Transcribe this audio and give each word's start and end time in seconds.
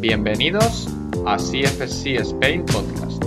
Bienvenidos 0.00 0.88
a 1.26 1.36
CFC 1.36 2.16
Spain 2.22 2.64
Podcast. 2.64 3.22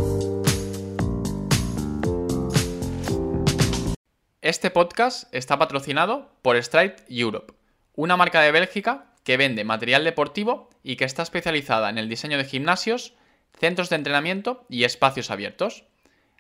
Este 4.42 4.72
podcast 4.72 5.32
está 5.36 5.60
patrocinado 5.60 6.32
por 6.42 6.58
Stride 6.64 6.96
Europe, 7.10 7.54
una 7.94 8.18
marca 8.18 8.42
de 8.42 8.52
Bélgica 8.52 9.14
que 9.24 9.38
vende 9.38 9.64
material 9.64 10.04
deportivo 10.04 10.72
y 10.82 10.96
que 10.96 11.06
está 11.06 11.22
especializada 11.22 11.92
en 11.92 12.00
el 12.00 12.10
diseño 12.10 12.40
de 12.40 12.46
gimnasios, 12.46 13.14
centros 13.60 13.92
de 13.92 13.98
entrenamiento 13.98 14.66
y 14.68 14.84
espacios 14.84 15.30
abiertos. 15.30 15.84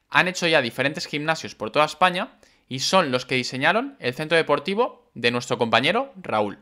Han 0.10 0.28
hecho 0.28 0.48
ya 0.48 0.64
diferentes 0.64 1.06
gimnasios 1.06 1.54
por 1.54 1.70
toda 1.70 1.86
España 1.86 2.40
y 2.68 2.80
son 2.80 3.12
los 3.12 3.28
que 3.28 3.36
diseñaron 3.36 3.98
el 4.00 4.16
centro 4.16 4.36
deportivo 4.36 5.08
de 5.14 5.30
nuestro 5.30 5.60
compañero 5.60 6.12
Raúl. 6.20 6.58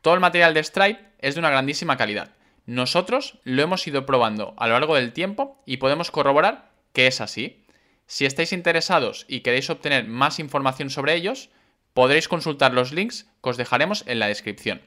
Todo 0.00 0.14
el 0.14 0.20
material 0.20 0.54
de 0.54 0.64
Stripe 0.64 1.10
es 1.18 1.34
de 1.34 1.40
una 1.40 1.50
grandísima 1.50 1.98
calidad. 1.98 2.39
Nosotros 2.70 3.40
lo 3.42 3.62
hemos 3.62 3.84
ido 3.88 4.06
probando 4.06 4.54
a 4.56 4.68
lo 4.68 4.74
largo 4.74 4.94
del 4.94 5.12
tiempo 5.12 5.60
y 5.66 5.78
podemos 5.78 6.12
corroborar 6.12 6.70
que 6.92 7.08
es 7.08 7.20
así. 7.20 7.64
Si 8.06 8.26
estáis 8.26 8.52
interesados 8.52 9.26
y 9.26 9.40
queréis 9.40 9.70
obtener 9.70 10.06
más 10.06 10.38
información 10.38 10.88
sobre 10.88 11.16
ellos, 11.16 11.50
podréis 11.94 12.28
consultar 12.28 12.72
los 12.72 12.92
links 12.92 13.26
que 13.42 13.50
os 13.50 13.56
dejaremos 13.56 14.04
en 14.06 14.20
la 14.20 14.28
descripción. 14.28 14.82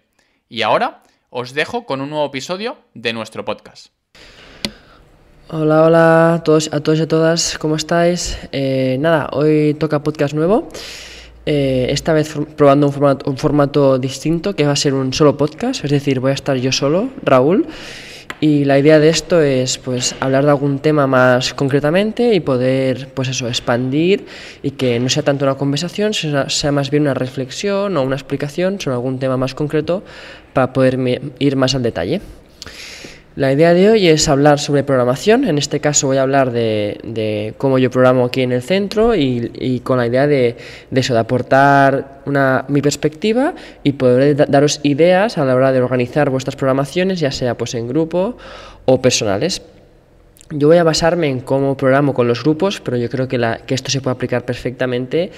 Y 0.47 0.61
ahora 0.61 1.03
os 1.29 1.53
dejo 1.53 1.85
con 1.85 1.99
un 1.99 2.11
nuevo 2.11 2.25
episodio 2.25 2.77
de 2.93 3.11
nuestro 3.11 3.43
podcast. 3.43 3.87
Hola, 5.49 5.83
hola 5.83 6.33
a 6.35 6.43
todos, 6.45 6.71
a 6.71 6.79
todos 6.79 6.99
y 6.99 7.01
a 7.01 7.07
todas, 7.09 7.57
¿cómo 7.57 7.75
estáis? 7.75 8.39
Eh, 8.53 8.95
nada, 9.01 9.27
hoy 9.33 9.75
toca 9.77 10.03
podcast 10.03 10.33
nuevo. 10.33 10.69
Eh, 11.45 11.87
esta 11.89 12.13
vez 12.13 12.33
probando 12.55 12.87
un 12.87 12.93
formato, 12.93 13.29
un 13.29 13.37
formato 13.37 13.99
distinto 13.99 14.55
que 14.55 14.65
va 14.65 14.71
a 14.71 14.77
ser 14.77 14.93
un 14.93 15.13
solo 15.13 15.35
podcast, 15.35 15.83
es 15.83 15.91
decir, 15.91 16.19
voy 16.19 16.31
a 16.31 16.35
estar 16.35 16.55
yo 16.57 16.71
solo, 16.71 17.09
Raúl. 17.23 17.67
Y 18.39 18.65
la 18.65 18.77
idea 18.77 18.99
de 18.99 19.07
esto 19.07 19.41
es 19.41 19.77
pues 19.77 20.15
hablar 20.19 20.43
de 20.43 20.49
algún 20.49 20.79
tema 20.79 21.07
más 21.07 21.53
concretamente 21.53 22.33
y 22.33 22.41
poder 22.41 23.07
pues 23.13 23.29
eso 23.29 23.47
expandir 23.47 24.25
y 24.61 24.71
que 24.71 24.99
no 24.99 25.07
sea 25.07 25.23
tanto 25.23 25.45
una 25.45 25.55
conversación, 25.55 26.13
sea, 26.13 26.49
sea 26.49 26.71
más 26.73 26.89
bien 26.89 27.03
una 27.03 27.13
reflexión 27.13 27.95
o 27.95 28.01
una 28.01 28.15
explicación 28.15 28.81
sobre 28.81 28.95
algún 28.95 29.19
tema 29.19 29.37
más 29.37 29.55
concreto 29.55 30.03
para 30.51 30.73
poder 30.73 31.31
ir 31.39 31.55
más 31.55 31.73
al 31.75 31.83
detalle. 31.83 32.19
La 33.35 33.51
idea 33.51 33.73
de 33.73 33.89
hoy 33.89 34.07
es 34.07 34.29
hablar 34.29 34.59
sobre 34.59 34.83
programación. 34.83 35.45
En 35.45 35.57
este 35.57 35.79
caso 35.79 36.05
voy 36.05 36.17
a 36.17 36.21
hablar 36.21 36.51
de, 36.51 37.55
cómo 37.57 37.79
yo 37.79 37.89
programo 37.89 38.25
aquí 38.25 38.41
en 38.41 38.51
el 38.51 38.61
centro 38.61 39.15
y, 39.15 39.81
con 39.83 39.97
la 39.97 40.05
idea 40.05 40.27
de, 40.27 40.55
eso, 40.93 41.15
de 41.15 41.19
aportar 41.19 42.21
una, 42.27 42.65
mi 42.67 42.83
perspectiva 42.83 43.55
y 43.81 43.93
poder 43.93 44.35
daros 44.51 44.81
ideas 44.83 45.39
a 45.39 45.45
la 45.45 45.55
hora 45.55 45.71
de 45.71 45.81
organizar 45.81 46.29
vuestras 46.29 46.55
programaciones, 46.55 47.19
ya 47.19 47.31
sea 47.31 47.57
pues 47.57 47.73
en 47.73 47.87
grupo 47.87 48.37
o 48.85 49.01
personales. 49.01 49.63
Yo 50.51 50.67
voy 50.67 50.77
a 50.77 50.83
basarme 50.83 51.27
en 51.27 51.39
cómo 51.39 51.75
programo 51.75 52.13
con 52.13 52.27
los 52.27 52.43
grupos, 52.43 52.81
pero 52.81 52.97
yo 52.97 53.09
creo 53.09 53.27
que, 53.27 53.39
esto 53.67 53.89
se 53.89 53.99
puede 54.01 54.13
aplicar 54.13 54.45
perfectamente 54.45 55.31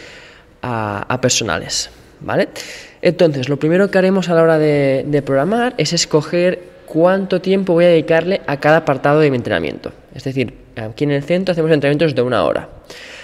a, 0.62 1.06
a 1.08 1.22
personales. 1.22 1.90
¿vale? 2.20 2.50
Entonces, 3.02 3.48
lo 3.48 3.58
primero 3.58 3.90
que 3.90 3.98
haremos 3.98 4.28
a 4.28 4.34
la 4.34 4.44
hora 4.44 4.60
de 4.60 5.24
programar 5.26 5.76
es 5.78 5.94
escoger 5.94 6.75
cuánto 6.86 7.42
tiempo 7.42 7.74
voy 7.74 7.86
a 7.86 7.90
dedicarle 7.90 8.42
a 8.48 8.60
cada 8.60 8.78
apartado 8.78 9.20
de 9.20 9.30
mi 9.30 9.38
entrenamiento. 9.38 9.92
Es 10.14 10.24
decir, 10.24 10.54
aquí 10.76 11.04
en 11.04 11.12
el 11.12 11.24
centro 11.24 11.52
hacemos 11.52 11.72
entrenamientos 11.72 12.16
de 12.16 12.22
una 12.22 12.44
hora. 12.44 12.70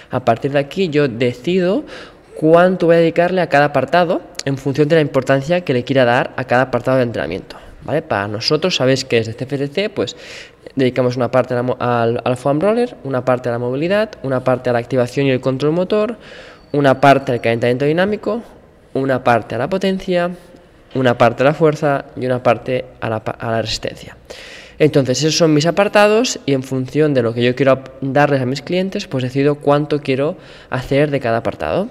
A 0.09 0.25
partir 0.25 0.51
de 0.51 0.59
aquí 0.59 0.89
yo 0.89 1.07
decido 1.07 1.85
cuánto 2.35 2.87
voy 2.87 2.95
a 2.95 2.99
dedicarle 2.99 3.41
a 3.41 3.47
cada 3.47 3.65
apartado 3.65 4.21
en 4.45 4.57
función 4.57 4.87
de 4.87 4.95
la 4.95 5.01
importancia 5.01 5.61
que 5.61 5.73
le 5.73 5.83
quiera 5.83 6.05
dar 6.05 6.33
a 6.35 6.43
cada 6.43 6.63
apartado 6.63 6.97
de 6.97 7.03
entrenamiento. 7.03 7.55
¿Vale? 7.83 8.03
Para 8.03 8.27
nosotros, 8.27 8.75
sabéis 8.75 9.05
que 9.05 9.23
desde 9.23 9.33
CFCC, 9.33 9.89
pues 9.91 10.15
dedicamos 10.75 11.15
una 11.15 11.31
parte 11.31 11.55
al, 11.55 12.21
al 12.23 12.37
foam 12.37 12.59
roller, 12.59 12.95
una 13.03 13.25
parte 13.25 13.49
a 13.49 13.53
la 13.53 13.59
movilidad, 13.59 14.11
una 14.21 14.43
parte 14.43 14.69
a 14.69 14.73
la 14.73 14.79
activación 14.79 15.25
y 15.25 15.31
el 15.31 15.41
control 15.41 15.71
motor, 15.71 16.17
una 16.71 17.01
parte 17.01 17.31
al 17.31 17.41
calentamiento 17.41 17.85
dinámico, 17.85 18.41
una 18.93 19.23
parte 19.23 19.55
a 19.55 19.57
la 19.57 19.69
potencia, 19.69 20.31
una 20.93 21.17
parte 21.17 21.43
a 21.43 21.47
la 21.47 21.53
fuerza 21.53 22.05
y 22.15 22.25
una 22.25 22.43
parte 22.43 22.85
a 22.99 23.09
la, 23.09 23.61
resistencia. 23.61 24.17
Entonces, 24.79 25.19
esos 25.19 25.37
son 25.37 25.53
mis 25.53 25.65
apartados 25.65 26.39
y 26.45 26.53
en 26.53 26.63
función 26.63 27.13
de 27.13 27.21
lo 27.21 27.33
que 27.33 27.43
yo 27.43 27.55
quiero 27.55 27.83
darles 28.01 28.41
a 28.41 28.45
mis 28.45 28.61
clientes, 28.61 29.07
pues 29.07 29.23
decido 29.23 29.55
cuánto 29.55 29.99
quiero 29.99 30.37
hacer 30.69 31.11
de 31.11 31.19
cada 31.19 31.37
apartado. 31.37 31.89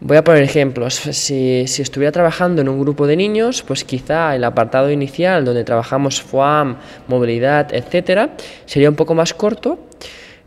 Voy 0.00 0.16
a 0.16 0.24
poner 0.24 0.42
ejemplos. 0.42 0.94
Si, 0.94 1.64
si, 1.68 1.82
estuviera 1.82 2.10
trabajando 2.10 2.60
en 2.60 2.68
un 2.68 2.80
grupo 2.80 3.06
de 3.06 3.16
niños, 3.16 3.62
pues 3.62 3.84
quizá 3.84 4.34
el 4.34 4.42
apartado 4.44 4.90
inicial 4.90 5.44
donde 5.44 5.64
trabajamos 5.64 6.20
FOAM, 6.20 6.76
movilidad, 7.06 7.72
etcétera, 7.72 8.30
sería 8.66 8.90
un 8.90 8.96
poco 8.96 9.14
más 9.14 9.32
corto. 9.32 9.78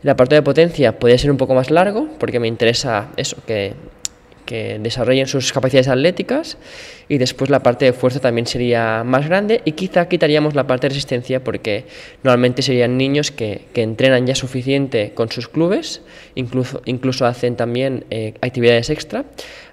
El 0.02 0.10
apartado 0.10 0.40
de 0.40 0.44
potencia 0.44 0.98
podría 0.98 1.18
ser 1.18 1.30
un 1.30 1.38
poco 1.38 1.54
más 1.54 1.70
largo, 1.70 2.06
porque 2.18 2.38
me 2.38 2.46
interesa 2.46 3.08
eso, 3.16 3.38
que 3.46 3.74
que 4.46 4.78
desarrollen 4.78 5.26
sus 5.26 5.52
capacidades 5.52 5.88
atléticas 5.88 6.56
y 7.08 7.18
después 7.18 7.50
la 7.50 7.62
parte 7.62 7.84
de 7.84 7.92
fuerza 7.92 8.20
también 8.20 8.46
sería 8.46 9.04
más 9.04 9.28
grande 9.28 9.60
y 9.64 9.72
quizá 9.72 10.08
quitaríamos 10.08 10.54
la 10.54 10.66
parte 10.66 10.86
de 10.86 10.90
resistencia 10.90 11.44
porque 11.44 11.84
normalmente 12.22 12.62
serían 12.62 12.96
niños 12.96 13.30
que, 13.30 13.66
entrenan 13.74 14.26
ya 14.26 14.34
suficiente 14.34 15.12
con 15.14 15.30
sus 15.30 15.48
clubes, 15.48 16.00
incluso, 16.34 16.80
incluso 16.86 17.26
hacen 17.26 17.56
también 17.56 18.04
eh, 18.10 18.34
actividades 18.40 18.90
extra, 18.90 19.24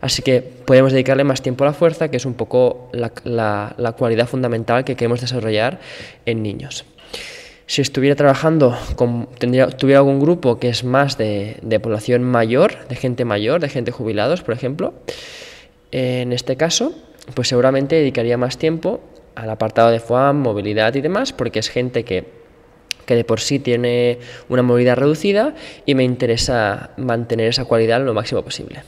así 0.02 0.22
que 0.22 0.42
podemos 0.42 0.92
dedicarle 0.92 1.24
más 1.24 1.42
tiempo 1.42 1.64
a 1.64 1.68
la 1.68 1.74
fuerza, 1.74 2.10
que 2.10 2.18
es 2.18 2.26
un 2.26 2.34
poco 2.34 2.90
la, 2.92 3.74
la 3.78 3.92
cualidad 3.94 4.28
fundamental 4.28 4.84
que 4.84 4.96
queremos 4.96 5.22
desarrollar 5.22 5.80
en 6.26 6.44
niños 6.44 6.86
si 7.74 7.82
estuviera 7.82 8.16
trabajando, 8.16 8.78
con, 8.96 9.28
tendría, 9.40 9.66
tuviera 9.66 9.98
algún 9.98 10.20
grupo 10.20 10.60
que 10.60 10.70
es 10.70 10.84
más 10.84 11.18
de, 11.18 11.58
población 11.82 12.22
mayor, 12.24 12.88
de 12.88 12.96
gente 12.96 13.26
mayor, 13.26 13.62
de 13.62 13.68
gente 13.68 13.90
jubilados, 13.90 14.44
por 14.44 14.54
ejemplo, 14.54 14.94
en 15.92 16.34
este 16.34 16.56
caso, 16.56 16.94
pues 17.34 17.48
seguramente 17.48 17.96
dedicaría 17.96 18.38
más 18.38 18.60
tiempo 18.60 19.02
al 19.34 19.50
apartado 19.50 19.90
de 19.90 20.00
FOAM, 20.00 20.38
movilidad 20.38 20.94
y 20.94 21.02
demás, 21.02 21.34
porque 21.34 21.58
es 21.58 21.70
gente 21.70 22.04
que, 22.06 22.26
que 23.08 23.16
de 23.16 23.24
por 23.24 23.40
sí 23.40 23.58
tiene 23.58 24.20
una 24.50 24.62
movilidad 24.62 24.98
reducida 24.98 25.56
y 25.88 25.96
me 25.96 26.04
interesa 26.04 26.92
mantener 26.98 27.48
esa 27.48 27.66
cualidad 27.66 28.06
lo 28.06 28.14
máximo 28.14 28.44
posible. 28.44 28.84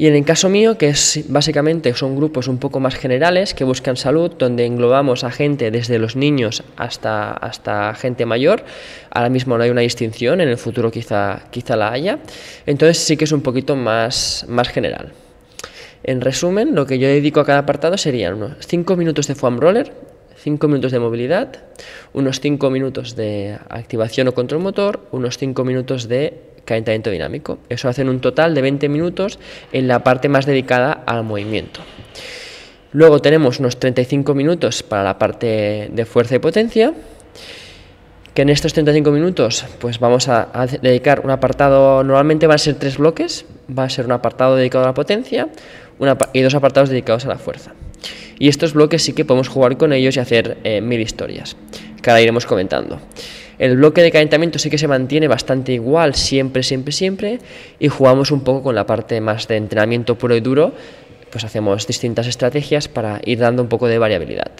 Y 0.00 0.06
en 0.06 0.14
el 0.14 0.24
caso 0.24 0.48
mío, 0.48 0.78
que 0.78 0.90
es 0.90 1.24
básicamente 1.26 1.92
son 1.92 2.14
grupos 2.14 2.46
un 2.46 2.58
poco 2.58 2.78
más 2.78 2.94
generales 2.94 3.52
que 3.52 3.64
buscan 3.64 3.96
salud, 3.96 4.30
donde 4.38 4.64
englobamos 4.64 5.24
a 5.24 5.32
gente 5.32 5.72
desde 5.72 5.98
los 5.98 6.14
niños 6.14 6.62
hasta, 6.76 7.32
hasta 7.32 7.92
gente 7.94 8.24
mayor. 8.24 8.62
Ahora 9.10 9.28
mismo 9.28 9.58
no 9.58 9.64
hay 9.64 9.70
una 9.70 9.80
distinción, 9.80 10.40
en 10.40 10.50
el 10.50 10.56
futuro 10.56 10.92
quizá, 10.92 11.42
quizá 11.50 11.74
la 11.74 11.90
haya. 11.90 12.20
Entonces 12.64 12.98
sí 12.98 13.16
que 13.16 13.24
es 13.24 13.32
un 13.32 13.40
poquito 13.40 13.74
más, 13.74 14.46
más 14.48 14.68
general. 14.68 15.14
En 16.04 16.20
resumen, 16.20 16.76
lo 16.76 16.86
que 16.86 17.00
yo 17.00 17.08
dedico 17.08 17.40
a 17.40 17.44
cada 17.44 17.58
apartado 17.58 17.98
serían 17.98 18.34
unos 18.34 18.52
5 18.60 18.94
minutos 18.94 19.26
de 19.26 19.34
foam 19.34 19.58
roller, 19.58 19.92
5 20.36 20.68
minutos 20.68 20.92
de 20.92 21.00
movilidad, 21.00 21.56
unos 22.12 22.38
5 22.38 22.70
minutos 22.70 23.16
de 23.16 23.58
activación 23.68 24.28
o 24.28 24.32
control 24.32 24.62
motor, 24.62 25.08
unos 25.10 25.38
5 25.38 25.64
minutos 25.64 26.06
de 26.06 26.47
calentamiento 26.68 27.10
dinámico. 27.10 27.58
Eso 27.68 27.88
hacen 27.88 28.08
un 28.08 28.20
total 28.20 28.54
de 28.54 28.62
20 28.62 28.88
minutos 28.88 29.38
en 29.72 29.88
la 29.88 30.04
parte 30.04 30.28
más 30.28 30.46
dedicada 30.46 30.92
al 31.06 31.24
movimiento. 31.24 31.80
Luego 32.92 33.20
tenemos 33.20 33.58
unos 33.58 33.78
35 33.78 34.34
minutos 34.34 34.82
para 34.82 35.02
la 35.02 35.18
parte 35.18 35.88
de 35.90 36.04
fuerza 36.04 36.36
y 36.36 36.38
potencia, 36.38 36.92
que 38.34 38.42
en 38.42 38.50
estos 38.50 38.72
35 38.72 39.10
minutos 39.10 39.64
pues 39.78 39.98
vamos 39.98 40.28
a, 40.28 40.48
dedicar 40.80 41.20
un 41.20 41.30
apartado, 41.30 42.04
normalmente 42.04 42.46
van 42.46 42.54
a 42.56 42.58
ser 42.58 42.76
tres 42.76 42.98
bloques, 42.98 43.46
va 43.76 43.84
a 43.84 43.90
ser 43.90 44.04
un 44.04 44.12
apartado 44.12 44.56
dedicado 44.56 44.84
a 44.84 44.88
la 44.88 44.94
potencia 44.94 45.48
y 46.32 46.40
dos 46.40 46.54
apartados 46.54 46.88
dedicados 46.90 47.24
a 47.24 47.28
la 47.28 47.38
fuerza. 47.38 47.72
Y 48.38 48.48
estos 48.48 48.74
bloques 48.74 49.02
sí 49.02 49.14
que 49.14 49.24
podemos 49.24 49.48
jugar 49.48 49.76
con 49.76 49.92
ellos 49.92 50.16
y 50.16 50.20
hacer 50.20 50.58
eh, 50.64 50.80
mil 50.80 51.00
historias, 51.00 51.56
que 52.00 52.10
ahora 52.10 52.22
iremos 52.22 52.46
comentando. 52.46 53.00
El 53.58 53.76
bloque 53.76 54.02
de 54.02 54.12
calentamiento 54.12 54.58
sí 54.58 54.70
que 54.70 54.78
se 54.78 54.86
mantiene 54.86 55.26
bastante 55.26 55.72
igual 55.72 56.14
siempre, 56.14 56.62
siempre, 56.62 56.92
siempre 56.92 57.38
y 57.80 57.88
jugamos 57.88 58.30
un 58.30 58.42
poco 58.42 58.62
con 58.62 58.74
la 58.74 58.86
parte 58.86 59.20
más 59.20 59.48
de 59.48 59.56
entrenamiento 59.56 60.16
puro 60.16 60.36
y 60.36 60.40
duro, 60.40 60.72
pues 61.30 61.44
hacemos 61.44 61.86
distintas 61.86 62.26
estrategias 62.28 62.88
para 62.88 63.20
ir 63.24 63.38
dando 63.38 63.62
un 63.62 63.68
poco 63.68 63.88
de 63.88 63.98
variabilidad. 63.98 64.52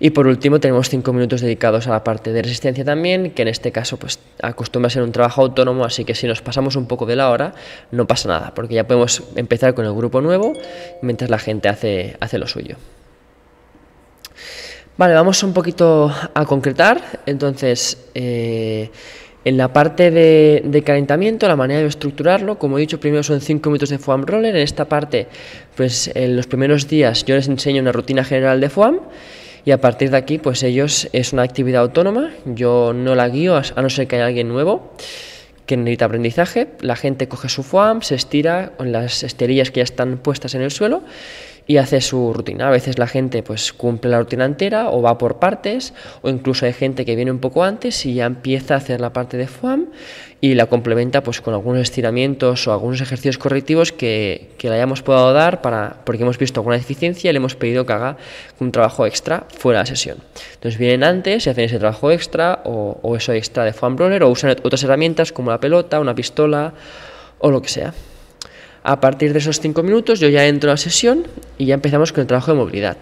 Y 0.00 0.10
por 0.10 0.28
último 0.28 0.60
tenemos 0.60 0.88
cinco 0.88 1.12
minutos 1.12 1.40
dedicados 1.40 1.88
a 1.88 1.90
la 1.90 2.04
parte 2.04 2.32
de 2.32 2.40
resistencia 2.40 2.84
también, 2.84 3.32
que 3.32 3.42
en 3.42 3.48
este 3.48 3.72
caso 3.72 3.96
pues 3.96 4.20
acostumbra 4.40 4.86
a 4.86 4.90
ser 4.90 5.02
un 5.02 5.12
trabajo 5.12 5.42
autónomo, 5.42 5.84
así 5.84 6.04
que 6.04 6.14
si 6.14 6.26
nos 6.26 6.40
pasamos 6.40 6.76
un 6.76 6.86
poco 6.86 7.04
de 7.04 7.16
la 7.16 7.30
hora 7.30 7.54
no 7.90 8.06
pasa 8.06 8.28
nada, 8.28 8.54
porque 8.54 8.74
ya 8.74 8.86
podemos 8.86 9.24
empezar 9.34 9.74
con 9.74 9.84
el 9.84 9.92
grupo 9.92 10.20
nuevo 10.20 10.52
mientras 11.02 11.30
la 11.30 11.38
gente 11.38 11.68
hace, 11.68 12.16
hace 12.20 12.38
lo 12.38 12.46
suyo. 12.46 12.76
Vale, 14.98 15.14
vamos 15.14 15.44
un 15.44 15.52
poquito 15.52 16.12
a 16.34 16.44
concretar. 16.44 17.00
Entonces, 17.24 17.96
eh, 18.14 18.90
En 19.44 19.56
la 19.56 19.72
parte 19.72 20.10
de, 20.10 20.82
calentamiento, 20.84 21.46
la 21.46 21.56
manera 21.56 21.80
de 21.80 21.86
estructurarlo, 21.86 22.58
como 22.58 22.76
he 22.76 22.80
dicho, 22.80 22.98
primero 23.00 23.22
son 23.22 23.40
5 23.40 23.70
minutos 23.70 23.88
de 23.88 23.98
foam 23.98 24.26
roller. 24.26 24.54
En 24.54 24.62
esta 24.62 24.86
parte, 24.86 25.28
pues 25.76 26.10
en 26.14 26.36
los 26.36 26.46
primeros 26.48 26.88
días 26.88 27.24
yo 27.24 27.36
les 27.36 27.48
enseño 27.48 27.80
una 27.80 27.92
rutina 27.92 28.24
general 28.24 28.60
de 28.60 28.68
foam 28.68 28.98
y 29.64 29.70
a 29.70 29.80
partir 29.80 30.10
de 30.10 30.18
aquí, 30.18 30.38
pues 30.38 30.62
ellos 30.64 31.08
es 31.12 31.32
una 31.32 31.44
actividad 31.44 31.82
autónoma. 31.82 32.30
Yo 32.44 32.92
no 32.92 33.14
la 33.14 33.28
guío 33.28 33.56
a 33.56 33.80
no 33.80 33.88
ser 33.88 34.06
que 34.08 34.16
haya 34.16 34.26
alguien 34.26 34.48
nuevo 34.48 34.92
que 35.64 35.76
necesita 35.76 36.06
aprendizaje. 36.06 36.68
La 36.80 36.96
gente 36.96 37.28
coge 37.28 37.48
su 37.48 37.62
foam, 37.62 38.02
se 38.02 38.16
estira 38.16 38.72
con 38.76 38.90
las 38.90 39.22
esterillas 39.22 39.70
que 39.70 39.78
ya 39.78 39.84
están 39.84 40.18
puestas 40.18 40.54
en 40.56 40.62
el 40.62 40.72
suelo 40.72 41.04
y 41.68 41.76
hace 41.76 42.00
su 42.00 42.32
rutina. 42.32 42.68
A 42.68 42.70
veces 42.70 42.98
la 42.98 43.06
gente 43.06 43.42
pues 43.42 43.74
cumple 43.74 44.10
la 44.10 44.18
rutina 44.18 44.46
entera 44.46 44.88
o 44.90 45.02
va 45.02 45.18
por 45.18 45.38
partes 45.38 45.92
o 46.22 46.30
incluso 46.30 46.64
hay 46.64 46.72
gente 46.72 47.04
que 47.04 47.14
viene 47.14 47.30
un 47.30 47.40
poco 47.40 47.62
antes 47.62 48.06
y 48.06 48.14
ya 48.14 48.24
empieza 48.24 48.74
a 48.74 48.78
hacer 48.78 49.02
la 49.02 49.12
parte 49.12 49.36
de 49.36 49.46
FOAM 49.46 49.86
y 50.40 50.54
la 50.54 50.64
complementa 50.64 51.22
pues 51.22 51.42
con 51.42 51.52
algunos 51.52 51.82
estiramientos 51.82 52.66
o 52.66 52.72
algunos 52.72 53.02
ejercicios 53.02 53.36
correctivos 53.36 53.92
que, 53.92 54.52
que 54.56 54.70
le 54.70 54.76
hayamos 54.76 55.02
podido 55.02 55.34
dar 55.34 55.60
para, 55.60 55.96
porque 56.04 56.22
hemos 56.22 56.38
visto 56.38 56.60
alguna 56.60 56.76
deficiencia 56.76 57.28
y 57.28 57.32
le 57.34 57.36
hemos 57.36 57.54
pedido 57.54 57.84
que 57.84 57.92
haga 57.92 58.16
un 58.60 58.72
trabajo 58.72 59.04
extra 59.04 59.44
fuera 59.50 59.80
de 59.80 59.82
la 59.82 59.86
sesión. 59.86 60.18
Entonces 60.54 60.78
vienen 60.78 61.04
antes 61.04 61.46
y 61.46 61.50
hacen 61.50 61.64
ese 61.64 61.78
trabajo 61.78 62.10
extra 62.10 62.62
o, 62.64 63.14
eso 63.14 63.34
extra 63.34 63.64
de 63.64 63.74
foam 63.74 63.98
roller 63.98 64.22
o 64.22 64.30
usan 64.30 64.52
otras 64.52 64.82
herramientas 64.84 65.32
como 65.32 65.50
la 65.50 65.60
pelota, 65.60 66.00
una 66.00 66.14
pistola 66.14 66.72
o 67.40 67.50
lo 67.50 67.60
que 67.60 67.68
sea. 67.68 67.92
A 68.88 69.02
partir 69.02 69.34
de 69.34 69.40
esos 69.40 69.60
cinco 69.60 69.82
minutos 69.82 70.18
yo 70.18 70.30
ya 70.30 70.46
entro 70.46 70.72
a 70.72 70.78
sesión 70.78 71.26
y 71.58 71.66
ya 71.66 71.74
empezamos 71.74 72.10
con 72.10 72.22
el 72.22 72.26
trabajo 72.26 72.52
de 72.52 72.56
movilidad. 72.56 72.96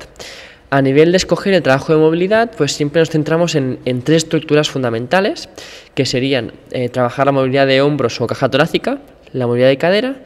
A 0.69 0.83
nivel 0.83 1.13
de 1.13 1.17
escoger 1.17 1.55
el 1.55 1.63
trabajo 1.63 1.93
de 1.93 2.01
movilidad, 2.01 2.51
pues 2.57 2.73
siempre 2.73 3.01
nos 3.01 3.11
centramos 3.11 3.55
en, 3.55 3.79
tres 4.03 4.25
estructuras 4.25 4.69
fundamentales, 4.69 5.49
que 5.95 6.05
serían 6.05 6.55
eh, 6.73 6.89
trabajar 6.89 7.27
la 7.27 7.31
movilidad 7.31 7.69
de 7.69 7.83
hombros 7.83 8.21
o 8.21 8.27
caja 8.27 8.51
torácica, 8.51 8.99
la 9.33 9.47
movilidad 9.47 9.69
de 9.69 9.79
cadera 9.79 10.17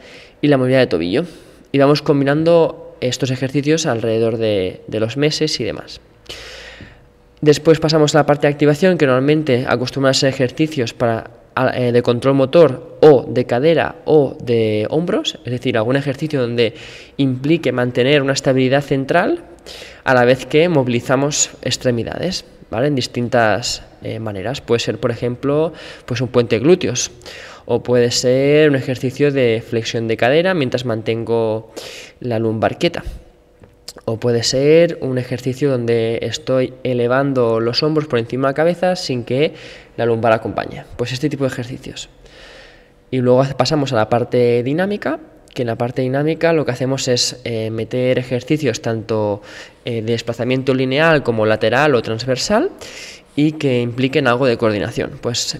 y 0.41 0.47
la 0.47 0.57
movilidad 0.57 0.79
de 0.79 0.87
tobillo. 0.87 1.25
Y 1.71 1.77
vamos 1.77 2.01
combinando 2.01 2.95
estos 2.99 3.29
ejercicios 3.29 3.85
alrededor 3.85 4.37
de, 4.37 4.81
de 4.87 4.99
los 4.99 5.15
meses 5.15 5.59
y 5.59 5.63
demás. 5.63 6.01
Después 7.41 7.79
pasamos 7.79 8.15
a 8.15 8.17
la 8.17 8.25
parte 8.25 8.47
de 8.47 8.53
activación, 8.53 8.97
que 8.97 9.05
normalmente 9.05 9.67
acostumbran 9.69 10.09
a 10.09 10.15
ser 10.15 10.29
ejercicios 10.29 10.95
para 10.95 11.29
de 11.55 12.01
control 12.01 12.35
motor 12.35 12.97
o 13.01 13.25
de 13.27 13.45
cadera 13.45 13.95
o 14.05 14.37
de 14.41 14.87
hombros, 14.89 15.39
es 15.45 15.51
decir, 15.51 15.77
algún 15.77 15.95
ejercicio 15.95 16.39
donde 16.39 16.73
implique 17.17 17.71
mantener 17.71 18.21
una 18.21 18.33
estabilidad 18.33 18.81
central 18.81 19.43
a 20.03 20.13
la 20.13 20.25
vez 20.25 20.45
que 20.45 20.69
movilizamos 20.69 21.51
extremidades, 21.61 22.45
¿vale? 22.69 22.87
En 22.87 22.95
distintas 22.95 23.83
eh, 24.01 24.19
maneras. 24.19 24.61
Puede 24.61 24.79
ser, 24.79 24.99
por 24.99 25.11
ejemplo, 25.11 25.73
pues 26.05 26.21
un 26.21 26.29
puente 26.29 26.59
glúteos 26.59 27.11
o 27.65 27.83
puede 27.83 28.11
ser 28.11 28.69
un 28.69 28.75
ejercicio 28.75 29.31
de 29.31 29.63
flexión 29.67 30.07
de 30.07 30.17
cadera 30.17 30.53
mientras 30.53 30.85
mantengo 30.85 31.71
la 32.19 32.39
lumbar 32.39 32.77
quieta. 32.77 33.03
O 34.05 34.17
puede 34.17 34.41
ser 34.43 34.97
un 35.01 35.17
ejercicio 35.17 35.69
donde 35.69 36.19
estoy 36.21 36.73
elevando 36.83 37.59
los 37.59 37.83
hombros 37.83 38.07
por 38.07 38.19
encima 38.19 38.47
de 38.47 38.51
la 38.51 38.55
cabeza 38.55 38.95
sin 38.95 39.23
que 39.23 39.53
la 40.01 40.07
lumbar 40.07 40.33
acompañe. 40.33 40.83
Pues 40.97 41.11
este 41.11 41.29
tipo 41.29 41.43
de 41.43 41.49
ejercicios. 41.49 42.09
Y 43.11 43.17
luego 43.17 43.43
pasamos 43.57 43.93
a 43.93 43.95
la 43.95 44.09
parte 44.09 44.63
dinámica, 44.63 45.19
que 45.53 45.63
en 45.63 45.67
la 45.67 45.75
parte 45.75 46.01
dinámica 46.01 46.53
lo 46.53 46.65
que 46.65 46.71
hacemos 46.71 47.07
es 47.07 47.41
eh, 47.43 47.69
meter 47.69 48.17
ejercicios 48.17 48.81
tanto 48.81 49.41
eh, 49.83 50.01
de 50.01 50.13
desplazamiento 50.13 50.73
lineal 50.73 51.23
como 51.23 51.45
lateral 51.45 51.93
o 51.95 52.01
transversal 52.01 52.71
y 53.35 53.53
que 53.53 53.81
impliquen 53.81 54.27
algo 54.27 54.45
de 54.45 54.57
coordinación. 54.57 55.11
Pues 55.21 55.57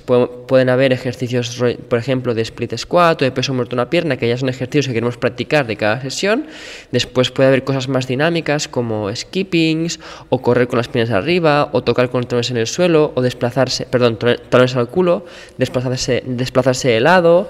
pueden 0.48 0.70
haber 0.70 0.92
ejercicios, 0.92 1.62
por 1.88 2.00
ejemplo, 2.00 2.34
de 2.34 2.42
split 2.42 2.76
squat 2.78 3.22
o 3.22 3.26
de 3.26 3.32
peso 3.32 3.54
muerto 3.54 3.76
una 3.76 3.90
pierna, 3.90 4.18
que 4.18 4.28
ya 4.28 4.38
son 4.38 4.50
ejercicios 4.50 4.88
que 4.88 4.94
queremos 4.94 5.18
practicar 5.18 5.66
de 5.68 5.78
cada 5.78 6.02
sesión. 6.02 6.48
Después 6.92 7.32
puede 7.32 7.48
haber 7.48 7.64
cosas 7.64 7.88
más 7.88 8.08
dinámicas 8.08 8.68
como 8.68 9.14
skippings, 9.16 10.00
o 10.30 10.42
correr 10.42 10.68
con 10.68 10.78
las 10.78 10.90
piernas 10.90 11.12
arriba, 11.12 11.70
o 11.72 11.82
tocar 11.82 12.10
con 12.10 12.26
talones 12.26 12.52
en 12.52 12.58
el 12.58 12.68
suelo, 12.68 13.14
o 13.16 13.22
desplazarse, 13.22 13.86
perdón, 13.86 14.18
talones 14.18 14.76
al 14.76 14.90
culo, 14.90 15.26
desplazarse, 15.58 16.24
desplazarse 16.26 16.90
de 16.90 17.00
lado, 17.00 17.50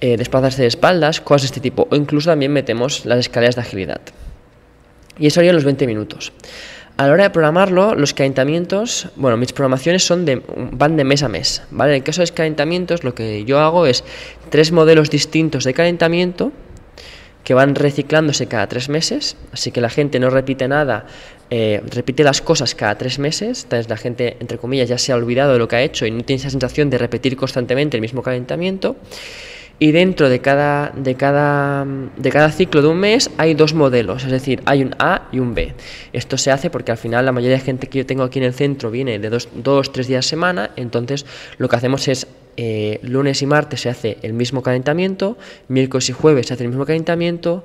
eh, 0.00 0.18
desplazarse 0.18 0.60
de 0.60 0.68
espaldas, 0.68 1.22
cosas 1.22 1.42
de 1.42 1.46
este 1.46 1.60
tipo. 1.60 1.88
O 1.90 1.96
incluso 1.96 2.28
también 2.28 2.52
metemos 2.52 3.06
las 3.06 3.18
escaleras 3.18 3.56
de 3.56 3.62
agilidad. 3.62 4.00
Y 5.18 5.26
eso 5.26 5.40
haría 5.40 5.52
los 5.52 5.64
20 5.64 5.86
minutos. 5.86 6.32
A 6.98 7.06
la 7.06 7.12
hora 7.12 7.22
de 7.22 7.30
programarlo, 7.30 7.94
los 7.94 8.12
calentamientos, 8.12 9.08
bueno, 9.14 9.36
mis 9.36 9.52
programaciones 9.52 10.04
son 10.04 10.24
de, 10.24 10.42
van 10.72 10.96
de 10.96 11.04
mes 11.04 11.22
a 11.22 11.28
mes, 11.28 11.62
¿vale? 11.70 11.92
En 11.92 11.98
el 11.98 12.02
caso 12.02 12.20
de 12.20 12.24
los 12.24 12.32
calentamientos, 12.32 13.04
lo 13.04 13.14
que 13.14 13.44
yo 13.44 13.60
hago 13.60 13.86
es 13.86 14.02
tres 14.50 14.72
modelos 14.72 15.08
distintos 15.08 15.62
de 15.62 15.74
calentamiento 15.74 16.50
que 17.44 17.54
van 17.54 17.76
reciclándose 17.76 18.48
cada 18.48 18.66
tres 18.66 18.88
meses, 18.88 19.36
así 19.52 19.70
que 19.70 19.80
la 19.80 19.90
gente 19.90 20.18
no 20.18 20.28
repite 20.28 20.66
nada, 20.66 21.06
eh, 21.50 21.80
repite 21.88 22.24
las 22.24 22.42
cosas 22.42 22.74
cada 22.74 22.98
tres 22.98 23.20
meses, 23.20 23.62
entonces 23.62 23.88
la 23.88 23.96
gente, 23.96 24.36
entre 24.40 24.58
comillas, 24.58 24.88
ya 24.88 24.98
se 24.98 25.12
ha 25.12 25.14
olvidado 25.14 25.52
de 25.52 25.60
lo 25.60 25.68
que 25.68 25.76
ha 25.76 25.82
hecho 25.82 26.04
y 26.04 26.10
no 26.10 26.24
tiene 26.24 26.40
esa 26.40 26.50
sensación 26.50 26.90
de 26.90 26.98
repetir 26.98 27.36
constantemente 27.36 27.96
el 27.96 28.00
mismo 28.00 28.24
calentamiento 28.24 28.96
y 29.78 29.92
dentro 29.92 30.28
de 30.28 30.40
cada, 30.40 30.92
de 30.96 31.14
cada, 31.14 31.86
de 32.16 32.30
cada 32.30 32.50
ciclo 32.50 32.82
de 32.82 32.88
un 32.88 32.98
mes 32.98 33.30
hay 33.38 33.54
dos 33.54 33.74
modelos, 33.74 34.24
es 34.24 34.30
decir, 34.30 34.60
hay 34.64 34.82
un 34.82 34.94
A 34.98 35.28
y 35.30 35.38
un 35.38 35.54
B. 35.54 35.74
Esto 36.12 36.36
se 36.36 36.50
hace 36.50 36.70
porque 36.70 36.90
al 36.90 36.98
final 36.98 37.24
la 37.24 37.32
mayoría 37.32 37.56
de 37.56 37.62
gente 37.62 37.86
que 37.86 37.98
yo 37.98 38.06
tengo 38.06 38.24
aquí 38.24 38.38
en 38.38 38.44
el 38.44 38.54
centro 38.54 38.90
viene 38.90 39.18
de 39.18 39.30
dos, 39.30 39.48
dos 39.54 39.92
tres 39.92 40.08
días 40.08 40.26
a 40.26 40.28
semana, 40.28 40.70
entonces 40.76 41.26
lo 41.58 41.68
que 41.68 41.76
hacemos 41.76 42.08
es 42.08 42.26
eh, 42.56 42.98
lunes 43.02 43.40
y 43.42 43.46
martes 43.46 43.82
se 43.82 43.88
hace 43.88 44.18
el 44.22 44.32
mismo 44.32 44.62
calentamiento, 44.64 45.38
miércoles 45.68 46.08
y 46.08 46.12
jueves 46.12 46.48
se 46.48 46.54
hace 46.54 46.64
el 46.64 46.70
mismo 46.70 46.84
calentamiento, 46.84 47.64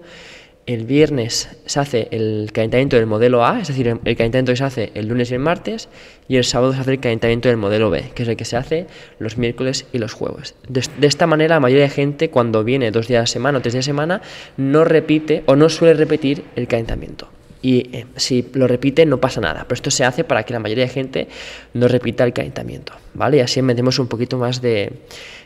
el 0.65 0.85
viernes 0.85 1.49
se 1.65 1.79
hace 1.79 2.07
el 2.11 2.51
calentamiento 2.53 2.95
del 2.95 3.05
modelo 3.05 3.45
A, 3.45 3.59
es 3.59 3.67
decir, 3.67 3.87
el 3.87 4.15
calentamiento 4.15 4.53
que 4.53 4.57
se 4.57 4.63
hace 4.63 4.91
el 4.95 5.07
lunes 5.07 5.29
y 5.31 5.33
el 5.33 5.39
martes, 5.39 5.89
y 6.27 6.37
el 6.37 6.45
sábado 6.45 6.73
se 6.73 6.79
hace 6.79 6.91
el 6.91 6.99
calentamiento 6.99 7.49
del 7.49 7.57
modelo 7.57 7.89
B, 7.89 8.11
que 8.15 8.23
es 8.23 8.29
el 8.29 8.37
que 8.37 8.45
se 8.45 8.55
hace 8.55 8.87
los 9.19 9.37
miércoles 9.37 9.85
y 9.91 9.97
los 9.97 10.13
jueves. 10.13 10.55
De, 10.69 10.81
esta 11.05 11.27
manera, 11.27 11.55
la 11.55 11.59
mayoría 11.59 11.83
de 11.83 11.89
gente, 11.89 12.29
cuando 12.29 12.63
viene 12.63 12.91
dos 12.91 13.07
días 13.07 13.23
a 13.23 13.27
semana 13.27 13.57
o 13.57 13.61
tres 13.61 13.73
días 13.73 13.85
a 13.85 13.87
semana, 13.87 14.21
no 14.55 14.85
repite 14.85 15.43
o 15.47 15.55
no 15.55 15.67
suele 15.67 15.95
repetir 15.95 16.45
el 16.55 16.67
calentamiento. 16.67 17.27
Y 17.61 17.95
eh, 17.95 18.05
si 18.15 18.49
lo 18.53 18.67
repite, 18.67 19.05
no 19.05 19.19
pasa 19.19 19.41
nada. 19.41 19.63
Pero 19.63 19.75
esto 19.75 19.91
se 19.91 20.03
hace 20.03 20.23
para 20.23 20.43
que 20.43 20.53
la 20.53 20.59
mayoría 20.59 20.85
de 20.85 20.89
gente 20.89 21.27
no 21.73 21.87
repita 21.87 22.23
el 22.23 22.33
calentamiento. 22.33 22.93
¿vale? 23.13 23.37
Y 23.37 23.39
así 23.41 23.61
metemos 23.61 23.99
un 23.99 24.07
poquito 24.07 24.37
más 24.37 24.61
de 24.61 24.91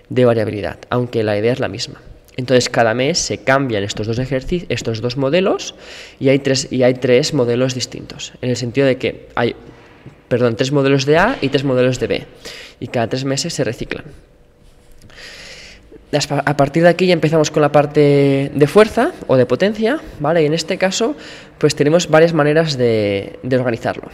variabilidad, 0.09 0.77
aunque 0.89 1.23
la 1.23 1.37
idea 1.37 1.53
es 1.53 1.59
la 1.59 1.67
misma. 1.67 2.01
Entonces 2.37 2.69
cada 2.69 2.93
mes 2.93 3.17
se 3.17 3.39
cambian 3.39 3.83
estos 3.83 4.07
dos 4.07 4.19
ejercicios, 4.19 4.69
estos 4.69 5.01
dos 5.01 5.17
modelos 5.17 5.75
y 6.19 6.29
hay 6.29 6.39
tres 6.39 6.67
y 6.71 6.83
hay 6.83 6.93
tres 6.93 7.33
modelos 7.33 7.73
distintos, 7.73 8.33
en 8.41 8.51
el 8.51 8.55
sentido 8.55 8.87
de 8.87 8.97
que 8.97 9.27
hay 9.35 9.55
perdón, 10.27 10.55
tres 10.55 10.71
modelos 10.71 11.05
de 11.05 11.17
A 11.17 11.37
y 11.41 11.49
tres 11.49 11.63
modelos 11.63 11.99
de 11.99 12.07
B 12.07 12.25
y 12.79 12.87
cada 12.87 13.07
tres 13.07 13.25
meses 13.25 13.53
se 13.53 13.63
reciclan. 13.63 14.05
A 16.29 16.55
partir 16.55 16.83
de 16.83 16.89
aquí 16.89 17.05
ya 17.05 17.13
empezamos 17.13 17.51
con 17.51 17.61
la 17.61 17.71
parte 17.71 18.49
de 18.53 18.67
fuerza 18.67 19.11
o 19.27 19.35
de 19.35 19.45
potencia, 19.45 19.99
¿vale? 20.21 20.41
Y 20.41 20.45
en 20.45 20.53
este 20.53 20.77
caso, 20.77 21.17
pues 21.57 21.75
tenemos 21.75 22.07
varias 22.07 22.33
maneras 22.33 22.77
de, 22.77 23.39
de 23.43 23.57
organizarlo. 23.57 24.09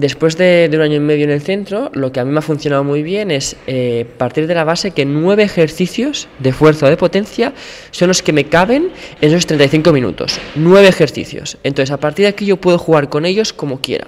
Después 0.00 0.38
de, 0.38 0.70
un 0.72 0.80
año 0.80 0.96
y 0.96 1.00
medio 1.00 1.24
en 1.24 1.30
el 1.30 1.42
centro, 1.42 1.90
lo 1.92 2.10
que 2.10 2.20
a 2.20 2.24
mí 2.24 2.32
me 2.32 2.38
ha 2.38 2.42
funcionado 2.42 2.82
muy 2.82 3.02
bien 3.02 3.30
es 3.30 3.54
eh, 3.66 4.06
partir 4.16 4.46
de 4.46 4.54
la 4.54 4.64
base 4.64 4.92
que 4.92 5.04
nueve 5.04 5.42
ejercicios 5.42 6.26
de 6.38 6.54
fuerza 6.54 6.86
o 6.86 6.88
de 6.88 6.96
potencia 6.96 7.52
son 7.90 8.08
los 8.08 8.22
que 8.22 8.32
me 8.32 8.46
caben 8.46 8.92
en 9.20 9.28
esos 9.28 9.44
35 9.44 9.92
minutos. 9.92 10.40
Nueve 10.54 10.88
ejercicios. 10.88 11.58
Entonces, 11.64 11.90
a 11.90 12.00
partir 12.00 12.22
de 12.22 12.28
aquí 12.30 12.46
yo 12.46 12.56
puedo 12.56 12.78
jugar 12.78 13.10
con 13.10 13.26
ellos 13.26 13.52
como 13.52 13.82
quiera. 13.82 14.06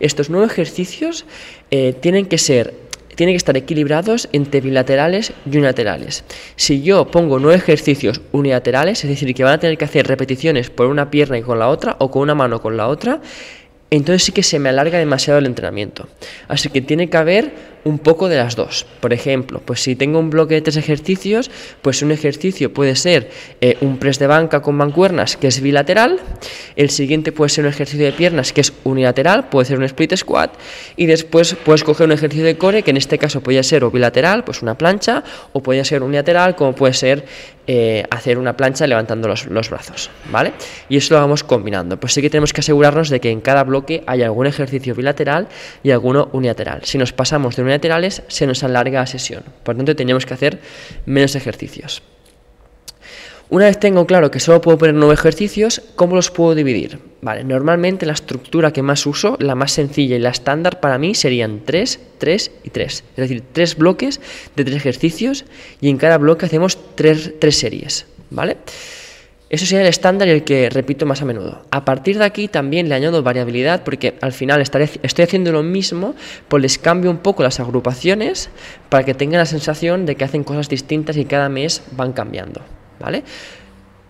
Estos 0.00 0.30
nueve 0.30 0.46
ejercicios 0.46 1.26
eh, 1.70 1.94
tienen 2.00 2.24
que 2.24 2.38
ser 2.38 2.88
tienen 3.18 3.32
que 3.32 3.38
estar 3.38 3.56
equilibrados 3.56 4.28
entre 4.30 4.60
bilaterales 4.60 5.32
y 5.44 5.56
unilaterales. 5.56 6.22
Si 6.54 6.82
yo 6.82 7.10
pongo 7.10 7.40
nueve 7.40 7.56
ejercicios 7.56 8.20
unilaterales, 8.30 9.02
es 9.02 9.10
decir, 9.10 9.34
que 9.34 9.42
van 9.42 9.54
a 9.54 9.58
tener 9.58 9.76
que 9.76 9.84
hacer 9.84 10.06
repeticiones 10.06 10.70
por 10.70 10.86
una 10.86 11.10
pierna 11.10 11.36
y 11.36 11.42
con 11.42 11.58
la 11.58 11.68
otra, 11.68 11.96
o 11.98 12.12
con 12.12 12.22
una 12.22 12.36
mano 12.36 12.62
con 12.62 12.76
la 12.76 12.86
otra, 12.86 13.20
entonces 13.90 14.22
sí 14.24 14.32
que 14.32 14.42
se 14.42 14.58
me 14.58 14.68
alarga 14.68 14.98
demasiado 14.98 15.38
el 15.38 15.46
entrenamiento. 15.46 16.08
Así 16.48 16.68
que 16.68 16.80
tiene 16.80 17.08
que 17.08 17.16
haber 17.16 17.52
un 17.88 17.98
poco 17.98 18.28
de 18.28 18.36
las 18.36 18.54
dos. 18.54 18.86
Por 19.00 19.12
ejemplo, 19.12 19.62
pues 19.64 19.80
si 19.80 19.96
tengo 19.96 20.18
un 20.18 20.28
bloque 20.28 20.54
de 20.54 20.60
tres 20.60 20.76
ejercicios, 20.76 21.50
pues 21.80 22.02
un 22.02 22.12
ejercicio 22.12 22.72
puede 22.72 22.94
ser 22.96 23.30
eh, 23.60 23.78
un 23.80 23.98
press 23.98 24.18
de 24.18 24.26
banca 24.26 24.60
con 24.60 24.74
mancuernas 24.74 25.36
que 25.36 25.46
es 25.46 25.60
bilateral, 25.60 26.20
el 26.76 26.90
siguiente 26.90 27.32
puede 27.32 27.48
ser 27.48 27.64
un 27.64 27.70
ejercicio 27.70 28.04
de 28.04 28.12
piernas 28.12 28.52
que 28.52 28.60
es 28.60 28.72
unilateral, 28.84 29.48
puede 29.48 29.66
ser 29.66 29.78
un 29.78 29.84
split 29.84 30.16
squat, 30.16 30.52
y 30.96 31.06
después 31.06 31.56
puedes 31.64 31.82
coger 31.82 32.06
un 32.06 32.12
ejercicio 32.12 32.44
de 32.44 32.58
core 32.58 32.82
que 32.82 32.90
en 32.90 32.98
este 32.98 33.18
caso 33.18 33.40
podría 33.40 33.62
ser 33.62 33.84
o 33.84 33.90
bilateral, 33.90 34.44
pues 34.44 34.62
una 34.62 34.76
plancha, 34.76 35.24
o 35.52 35.62
podría 35.62 35.84
ser 35.84 36.02
unilateral, 36.02 36.56
como 36.56 36.74
puede 36.74 36.92
ser 36.92 37.24
eh, 37.70 38.02
hacer 38.10 38.38
una 38.38 38.56
plancha 38.56 38.86
levantando 38.86 39.28
los, 39.28 39.46
brazos, 39.68 40.10
¿vale? 40.32 40.54
Y 40.88 40.96
eso 40.96 41.12
lo 41.12 41.20
vamos 41.20 41.44
combinando. 41.44 42.00
Pues 42.00 42.14
sí 42.14 42.22
que 42.22 42.30
tenemos 42.30 42.54
que 42.54 42.60
asegurarnos 42.62 43.10
de 43.10 43.20
que 43.20 43.30
en 43.30 43.42
cada 43.42 43.62
bloque 43.62 44.02
hay 44.06 44.22
algún 44.22 44.46
ejercicio 44.46 44.94
bilateral 44.94 45.48
y 45.82 45.90
alguno 45.90 46.30
unilateral. 46.32 46.80
Si 46.84 46.96
nos 46.96 47.12
pasamos 47.12 47.56
de 47.56 47.62
unilateral 47.62 47.77
unilaterales, 47.78 48.22
se 48.28 48.46
nos 48.46 48.64
alarga 48.64 49.00
la 49.00 49.06
sesión. 49.06 49.42
Por 49.62 49.76
tanto, 49.76 49.94
tenemos 49.94 50.26
que 50.26 50.34
hacer 50.34 50.58
menos 51.06 51.34
ejercicios. 51.34 52.02
Una 53.50 53.64
vez 53.64 53.80
tengo 53.80 54.06
claro 54.06 54.30
que 54.30 54.40
solo 54.40 54.60
puedo 54.60 54.76
poner 54.76 54.94
nueve 54.94 55.14
ejercicios, 55.14 55.80
¿cómo 55.96 56.14
los 56.14 56.30
puedo 56.30 56.54
dividir? 56.54 56.98
Vale, 57.22 57.44
normalmente 57.44 58.04
la 58.04 58.12
estructura 58.12 58.72
que 58.72 58.82
más 58.82 59.06
uso, 59.06 59.38
la 59.40 59.54
más 59.54 59.72
sencilla 59.72 60.16
y 60.16 60.18
la 60.18 60.28
estándar 60.28 60.80
para 60.80 60.98
mí 60.98 61.14
serían 61.14 61.62
3, 61.64 62.00
3 62.18 62.50
y 62.64 62.70
3. 62.70 62.92
Es 62.92 63.16
decir, 63.16 63.42
tres 63.52 63.76
bloques 63.76 64.20
de 64.54 64.64
tres 64.64 64.76
ejercicios 64.76 65.46
y 65.80 65.88
en 65.88 65.96
cada 65.96 66.18
bloque 66.18 66.44
hacemos 66.44 66.78
tres, 66.94 67.32
series. 67.56 68.06
¿Vale? 68.28 68.58
Eso 69.50 69.64
sería 69.64 69.82
el 69.82 69.88
estándar 69.88 70.28
y 70.28 70.32
el 70.32 70.44
que 70.44 70.68
repito 70.68 71.06
más 71.06 71.22
a 71.22 71.24
menudo. 71.24 71.62
A 71.70 71.84
partir 71.84 72.18
de 72.18 72.24
aquí 72.24 72.48
también 72.48 72.88
le 72.88 72.94
añado 72.94 73.22
variabilidad 73.22 73.82
porque 73.82 74.18
al 74.20 74.32
final 74.32 74.60
estoy 74.60 75.24
haciendo 75.24 75.52
lo 75.52 75.62
mismo, 75.62 76.14
pues 76.48 76.62
les 76.62 76.78
cambio 76.78 77.10
un 77.10 77.18
poco 77.18 77.42
las 77.42 77.58
agrupaciones 77.58 78.50
para 78.90 79.04
que 79.04 79.14
tengan 79.14 79.38
la 79.38 79.46
sensación 79.46 80.04
de 80.04 80.16
que 80.16 80.24
hacen 80.24 80.44
cosas 80.44 80.68
distintas 80.68 81.16
y 81.16 81.24
cada 81.24 81.48
mes 81.48 81.82
van 81.92 82.12
cambiando. 82.12 82.60
¿vale? 83.00 83.24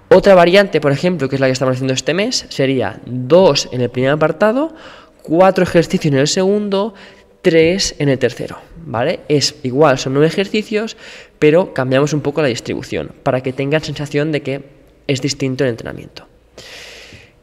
Otra 0.09 0.35
variante, 0.35 0.81
por 0.81 0.91
ejemplo, 0.91 1.29
que 1.29 1.37
es 1.37 1.41
la 1.41 1.47
que 1.47 1.53
estamos 1.53 1.75
haciendo 1.75 1.95
este 1.95 2.15
mes, 2.15 2.47
sería 2.49 2.99
2 3.07 3.69
en 3.73 3.81
el 3.83 3.91
primer 3.91 4.11
apartado, 4.11 4.75
4 5.23 5.63
ejercicios 5.63 6.13
en 6.13 6.19
el 6.19 6.27
segundo, 6.27 6.95
3 7.43 7.97
en 7.99 8.09
el 8.09 8.19
tercero, 8.19 8.59
¿vale? 8.87 9.21
Es 9.29 9.57
igual, 9.63 9.99
son 9.99 10.15
9 10.15 10.27
ejercicios, 10.27 10.97
pero 11.39 11.75
cambiamos 11.75 12.13
un 12.13 12.23
poco 12.23 12.43
la 12.43 12.49
distribución 12.49 13.13
para 13.23 13.43
que 13.43 13.53
tengan 13.53 13.85
sensación 13.85 14.33
de 14.33 14.43
que 14.43 14.78
es 15.09 15.21
distinto 15.21 15.65
el 15.65 15.71
entrenamiento. 15.71 16.25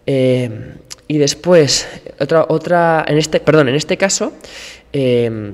Eh, 0.06 0.50
y 1.08 1.18
después, 1.18 1.88
otra, 2.20 2.46
otra, 2.48 3.04
en 3.08 3.18
este, 3.18 3.42
perdón, 3.42 3.68
en 3.68 3.76
este 3.76 3.98
caso, 3.98 4.32
eh, 4.94 5.52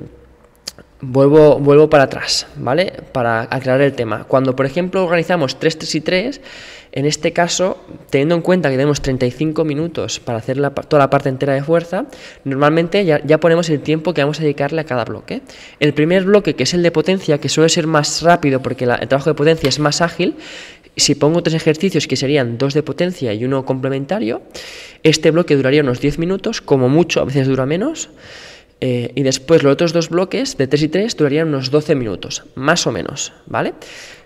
Vuelvo, 1.03 1.57
vuelvo 1.57 1.89
para 1.89 2.03
atrás, 2.03 2.45
¿vale? 2.57 2.93
Para 3.11 3.41
aclarar 3.49 3.81
el 3.81 3.93
tema. 3.93 4.25
Cuando, 4.25 4.55
por 4.55 4.67
ejemplo, 4.67 5.03
organizamos 5.03 5.59
3, 5.59 5.79
3 5.79 5.95
y 5.95 6.01
3, 6.01 6.41
en 6.91 7.05
este 7.05 7.33
caso, 7.33 7.83
teniendo 8.11 8.35
en 8.35 8.41
cuenta 8.41 8.69
que 8.69 8.75
tenemos 8.75 9.01
35 9.01 9.63
minutos 9.63 10.19
para 10.19 10.37
hacer 10.37 10.57
toda 10.87 10.99
la 10.99 11.09
parte 11.09 11.29
entera 11.29 11.53
de 11.53 11.63
fuerza, 11.63 12.05
normalmente 12.43 13.03
ya, 13.03 13.19
ya, 13.25 13.39
ponemos 13.39 13.69
el 13.69 13.79
tiempo 13.79 14.13
que 14.13 14.21
vamos 14.21 14.39
a 14.39 14.43
dedicarle 14.43 14.81
a 14.81 14.83
cada 14.83 15.03
bloque. 15.05 15.41
El 15.79 15.95
primer 15.95 16.23
bloque, 16.25 16.55
que 16.55 16.63
es 16.63 16.73
el 16.75 16.83
de 16.83 16.91
potencia, 16.91 17.39
que 17.39 17.49
suele 17.49 17.69
ser 17.69 17.87
más 17.87 18.21
rápido 18.21 18.61
porque 18.61 18.83
el 18.83 19.07
trabajo 19.07 19.31
de 19.31 19.35
potencia 19.35 19.69
es 19.69 19.79
más 19.79 20.01
ágil, 20.01 20.35
si 20.97 21.15
pongo 21.15 21.41
tres 21.41 21.55
ejercicios 21.55 22.05
que 22.07 22.15
serían 22.15 22.57
dos 22.57 22.73
de 22.73 22.83
potencia 22.83 23.33
y 23.33 23.45
uno 23.45 23.65
complementario, 23.65 24.41
este 25.03 25.31
bloque 25.31 25.55
duraría 25.55 25.81
unos 25.81 26.01
10 26.01 26.19
minutos, 26.19 26.61
como 26.61 26.89
mucho, 26.89 27.21
a 27.21 27.25
veces 27.25 27.47
dura 27.47 27.65
menos. 27.65 28.09
Eh, 28.83 29.11
y 29.13 29.21
después 29.21 29.61
los 29.61 29.73
otros 29.73 29.93
dos 29.93 30.09
bloques 30.09 30.57
de 30.57 30.67
3 30.67 30.81
y 30.81 30.87
3 30.87 31.15
durarían 31.15 31.47
unos 31.49 31.69
12 31.69 31.93
minutos, 31.93 32.43
más 32.55 32.87
o 32.87 32.91
menos, 32.91 33.31
¿vale? 33.45 33.73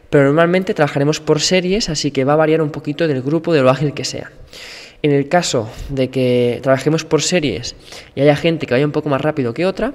Pero 0.10 0.26
normalmente 0.26 0.74
trabajaremos 0.74 1.20
por 1.20 1.42
series, 1.42 1.90
así 1.90 2.12
que 2.12 2.24
va 2.24 2.34
a 2.34 2.38
variar 2.38 2.62
un 2.62 2.70
poquito 2.70 3.08
del 3.08 3.22
grupo, 3.22 3.54
de 3.54 3.62
lo 3.62 3.70
ágil 3.70 3.94
que 3.94 4.06
sea. 4.06 4.32
En 5.02 5.12
el 5.12 5.28
caso 5.28 5.70
de 5.90 6.10
que 6.10 6.60
trabajemos 6.64 7.04
por 7.04 7.22
series 7.22 7.76
y 8.16 8.22
haya 8.22 8.36
gente 8.38 8.66
que 8.66 8.74
vaya 8.74 8.86
un 8.86 8.94
poco 8.94 9.10
más 9.10 9.22
rápido 9.22 9.54
que 9.54 9.66
otra, 9.66 9.94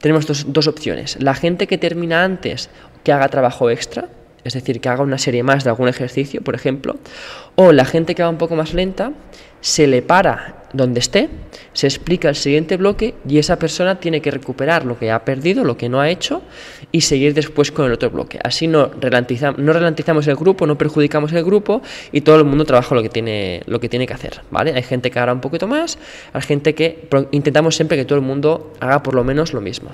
tenemos 0.00 0.26
dos, 0.26 0.52
dos 0.52 0.66
opciones. 0.66 1.16
La 1.20 1.34
gente 1.34 1.68
que 1.68 1.78
termina 1.78 2.24
antes, 2.24 2.70
que 3.04 3.12
haga 3.12 3.28
trabajo 3.28 3.70
extra, 3.70 4.08
es 4.44 4.54
decir, 4.54 4.80
que 4.80 4.88
haga 4.88 5.02
una 5.02 5.18
serie 5.18 5.42
más 5.42 5.64
de 5.64 5.70
algún 5.70 5.88
ejercicio, 5.88 6.42
por 6.42 6.54
ejemplo, 6.54 6.96
o 7.54 7.72
la 7.72 7.84
gente 7.84 8.14
que 8.14 8.22
va 8.22 8.28
un 8.28 8.38
poco 8.38 8.56
más 8.56 8.74
lenta, 8.74 9.12
se 9.60 9.86
le 9.86 10.02
para 10.02 10.62
donde 10.72 11.00
esté, 11.00 11.28
se 11.72 11.86
explica 11.86 12.28
el 12.28 12.34
siguiente 12.34 12.76
bloque 12.76 13.14
y 13.28 13.38
esa 13.38 13.58
persona 13.58 14.00
tiene 14.00 14.20
que 14.20 14.30
recuperar 14.30 14.84
lo 14.84 14.98
que 14.98 15.10
ha 15.10 15.24
perdido, 15.24 15.64
lo 15.64 15.76
que 15.76 15.88
no 15.88 16.00
ha 16.00 16.08
hecho 16.08 16.42
y 16.90 17.02
seguir 17.02 17.34
después 17.34 17.70
con 17.70 17.86
el 17.86 17.92
otro 17.92 18.10
bloque. 18.10 18.38
Así 18.42 18.66
no, 18.66 18.90
ralentizamos, 19.00 19.58
no 19.58 19.72
ralentizamos 19.72 20.26
el 20.26 20.36
grupo, 20.36 20.66
no 20.66 20.76
perjudicamos 20.76 21.32
el 21.32 21.44
grupo 21.44 21.82
y 22.10 22.22
todo 22.22 22.36
el 22.36 22.44
mundo 22.44 22.64
trabaja 22.64 22.94
lo 22.94 23.02
que 23.02 23.10
tiene, 23.10 23.62
lo 23.66 23.80
que, 23.80 23.88
tiene 23.88 24.06
que 24.06 24.14
hacer. 24.14 24.40
¿vale? 24.50 24.72
Hay 24.74 24.82
gente 24.82 25.10
que 25.10 25.18
hará 25.18 25.32
un 25.32 25.40
poquito 25.40 25.66
más, 25.66 25.98
hay 26.32 26.42
gente 26.42 26.74
que 26.74 27.08
intentamos 27.30 27.76
siempre 27.76 27.96
que 27.96 28.04
todo 28.04 28.18
el 28.18 28.24
mundo 28.24 28.72
haga 28.80 29.02
por 29.02 29.14
lo 29.14 29.24
menos 29.24 29.52
lo 29.52 29.60
mismo. 29.60 29.90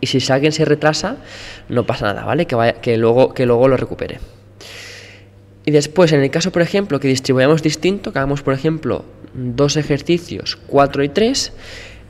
Y 0.00 0.06
si 0.06 0.32
alguien 0.32 0.52
se 0.52 0.64
retrasa, 0.64 1.16
no 1.68 1.86
pasa 1.86 2.06
nada, 2.06 2.24
¿vale? 2.24 2.46
Que, 2.46 2.54
vaya, 2.54 2.74
que, 2.74 2.96
luego, 2.96 3.34
que 3.34 3.46
luego 3.46 3.68
lo 3.68 3.76
recupere. 3.76 4.20
Y 5.64 5.70
después, 5.72 6.12
en 6.12 6.20
el 6.20 6.30
caso, 6.30 6.52
por 6.52 6.62
ejemplo, 6.62 7.00
que 7.00 7.08
distribuyamos 7.08 7.62
distinto, 7.62 8.12
que 8.12 8.18
hagamos, 8.18 8.42
por 8.42 8.54
ejemplo, 8.54 9.04
dos 9.34 9.76
ejercicios, 9.76 10.56
4 10.68 11.04
y 11.04 11.08
3, 11.08 11.52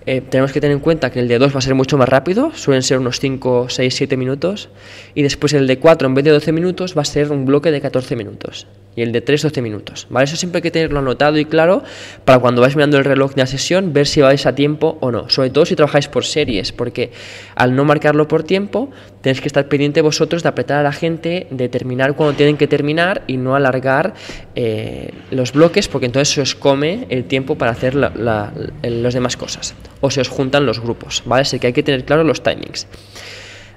eh, 0.06 0.20
tenemos 0.20 0.52
que 0.52 0.60
tener 0.60 0.76
en 0.76 0.80
cuenta 0.80 1.10
que 1.10 1.18
el 1.18 1.26
de 1.26 1.38
2 1.38 1.52
va 1.52 1.58
a 1.58 1.62
ser 1.62 1.74
mucho 1.74 1.98
más 1.98 2.08
rápido, 2.08 2.52
suelen 2.54 2.82
ser 2.82 2.98
unos 2.98 3.18
5, 3.18 3.66
6, 3.68 3.94
7 3.94 4.16
minutos, 4.16 4.68
y 5.14 5.22
después 5.22 5.52
el 5.52 5.66
de 5.66 5.80
4 5.80 6.06
en 6.06 6.14
vez 6.14 6.24
de 6.24 6.30
12 6.30 6.52
minutos 6.52 6.96
va 6.96 7.02
a 7.02 7.04
ser 7.04 7.32
un 7.32 7.44
bloque 7.44 7.72
de 7.72 7.80
14 7.80 8.14
minutos, 8.14 8.68
y 8.94 9.02
el 9.02 9.10
de 9.10 9.20
3 9.20 9.42
12 9.42 9.62
minutos. 9.62 10.06
¿vale? 10.08 10.24
Eso 10.24 10.36
siempre 10.36 10.58
hay 10.58 10.62
que 10.62 10.70
tenerlo 10.70 11.00
anotado 11.00 11.38
y 11.38 11.44
claro 11.44 11.82
para 12.24 12.38
cuando 12.38 12.60
vais 12.60 12.76
mirando 12.76 12.98
el 12.98 13.04
reloj 13.04 13.34
de 13.34 13.42
la 13.42 13.46
sesión, 13.46 13.92
ver 13.92 14.06
si 14.06 14.20
vais 14.20 14.46
a 14.46 14.54
tiempo 14.54 14.96
o 15.00 15.10
no, 15.10 15.28
sobre 15.28 15.50
todo 15.50 15.66
si 15.66 15.74
trabajáis 15.74 16.06
por 16.06 16.24
series, 16.24 16.70
porque 16.70 17.10
al 17.56 17.74
no 17.74 17.84
marcarlo 17.84 18.28
por 18.28 18.44
tiempo, 18.44 18.90
tenéis 19.26 19.40
que 19.40 19.48
estar 19.48 19.66
pendiente 19.66 20.02
vosotros 20.02 20.44
de 20.44 20.50
apretar 20.50 20.78
a 20.78 20.84
la 20.84 20.92
gente, 20.92 21.48
de 21.50 21.68
terminar 21.68 22.14
cuando 22.14 22.36
tienen 22.36 22.56
que 22.56 22.68
terminar 22.68 23.24
y 23.26 23.38
no 23.38 23.56
alargar 23.56 24.14
eh, 24.54 25.10
los 25.32 25.50
bloques, 25.50 25.88
porque 25.88 26.06
entonces 26.06 26.32
se 26.32 26.40
os 26.42 26.54
come 26.54 27.06
el 27.08 27.24
tiempo 27.24 27.58
para 27.58 27.72
hacer 27.72 27.96
las 27.96 29.14
demás 29.14 29.36
cosas 29.36 29.74
o 30.00 30.12
se 30.12 30.20
os 30.20 30.28
juntan 30.28 30.64
los 30.64 30.78
grupos, 30.78 31.24
¿vale? 31.26 31.42
Así 31.42 31.58
que 31.58 31.66
hay 31.66 31.72
que 31.72 31.82
tener 31.82 32.04
claro 32.04 32.22
los 32.22 32.40
timings. 32.44 32.86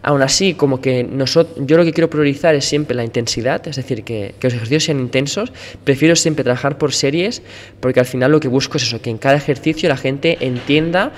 Aún 0.04 0.22
así, 0.22 0.54
como 0.54 0.82
que 0.82 1.04
nosotros, 1.04 1.66
yo 1.66 1.78
lo 1.78 1.84
que 1.84 1.94
quiero 1.94 2.12
priorizar 2.12 2.54
es 2.54 2.66
siempre 2.66 2.96
la 2.96 3.04
intensidad, 3.04 3.68
es 3.68 3.76
decir, 3.76 4.04
que, 4.04 4.36
los 4.42 4.54
ejercicios 4.54 4.84
sean 4.84 5.00
intensos. 5.00 5.52
Prefiero 5.84 6.16
siempre 6.16 6.44
trabajar 6.44 6.78
por 6.78 6.94
series 6.94 7.42
porque 7.80 8.00
al 8.00 8.06
final 8.06 8.32
lo 8.32 8.40
que 8.40 8.48
busco 8.48 8.78
es 8.78 8.84
eso, 8.84 9.02
que 9.02 9.10
en 9.10 9.18
cada 9.18 9.38
ejercicio 9.38 9.90
la 9.90 9.98
gente 9.98 10.38
entienda 10.42 11.12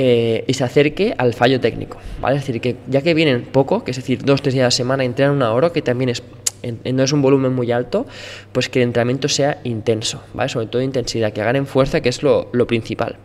eh, 0.00 0.44
y 0.46 0.54
se 0.54 0.62
acerque 0.62 1.12
al 1.18 1.34
fallo 1.34 1.58
técnico. 1.58 1.98
¿vale? 2.20 2.36
Es 2.36 2.46
decir, 2.46 2.60
que 2.60 2.76
ya 2.86 3.02
que 3.02 3.14
vienen 3.14 3.42
poco, 3.42 3.82
que 3.82 3.90
es 3.90 3.96
decir, 3.96 4.22
dos, 4.22 4.40
tres 4.42 4.54
días 4.54 4.62
a 4.62 4.66
la 4.68 4.70
semana, 4.70 5.02
entrenan 5.02 5.34
una 5.34 5.52
hora, 5.52 5.70
que 5.70 5.82
también 5.82 6.10
es 6.10 6.22
no 6.62 7.02
es 7.02 7.12
un 7.12 7.20
volumen 7.20 7.52
muy 7.52 7.72
alto, 7.72 8.06
pues 8.52 8.68
que 8.68 8.80
el 8.80 8.88
entrenamiento 8.88 9.28
sea 9.28 9.60
intenso, 9.64 10.22
¿vale? 10.34 10.48
sobre 10.48 10.66
todo 10.66 10.82
intensidad, 10.82 11.32
que 11.32 11.42
ganen 11.42 11.66
fuerza, 11.66 12.00
que 12.00 12.10
es 12.10 12.22
lo, 12.22 12.48
lo 12.52 12.66
principal. 12.68 13.16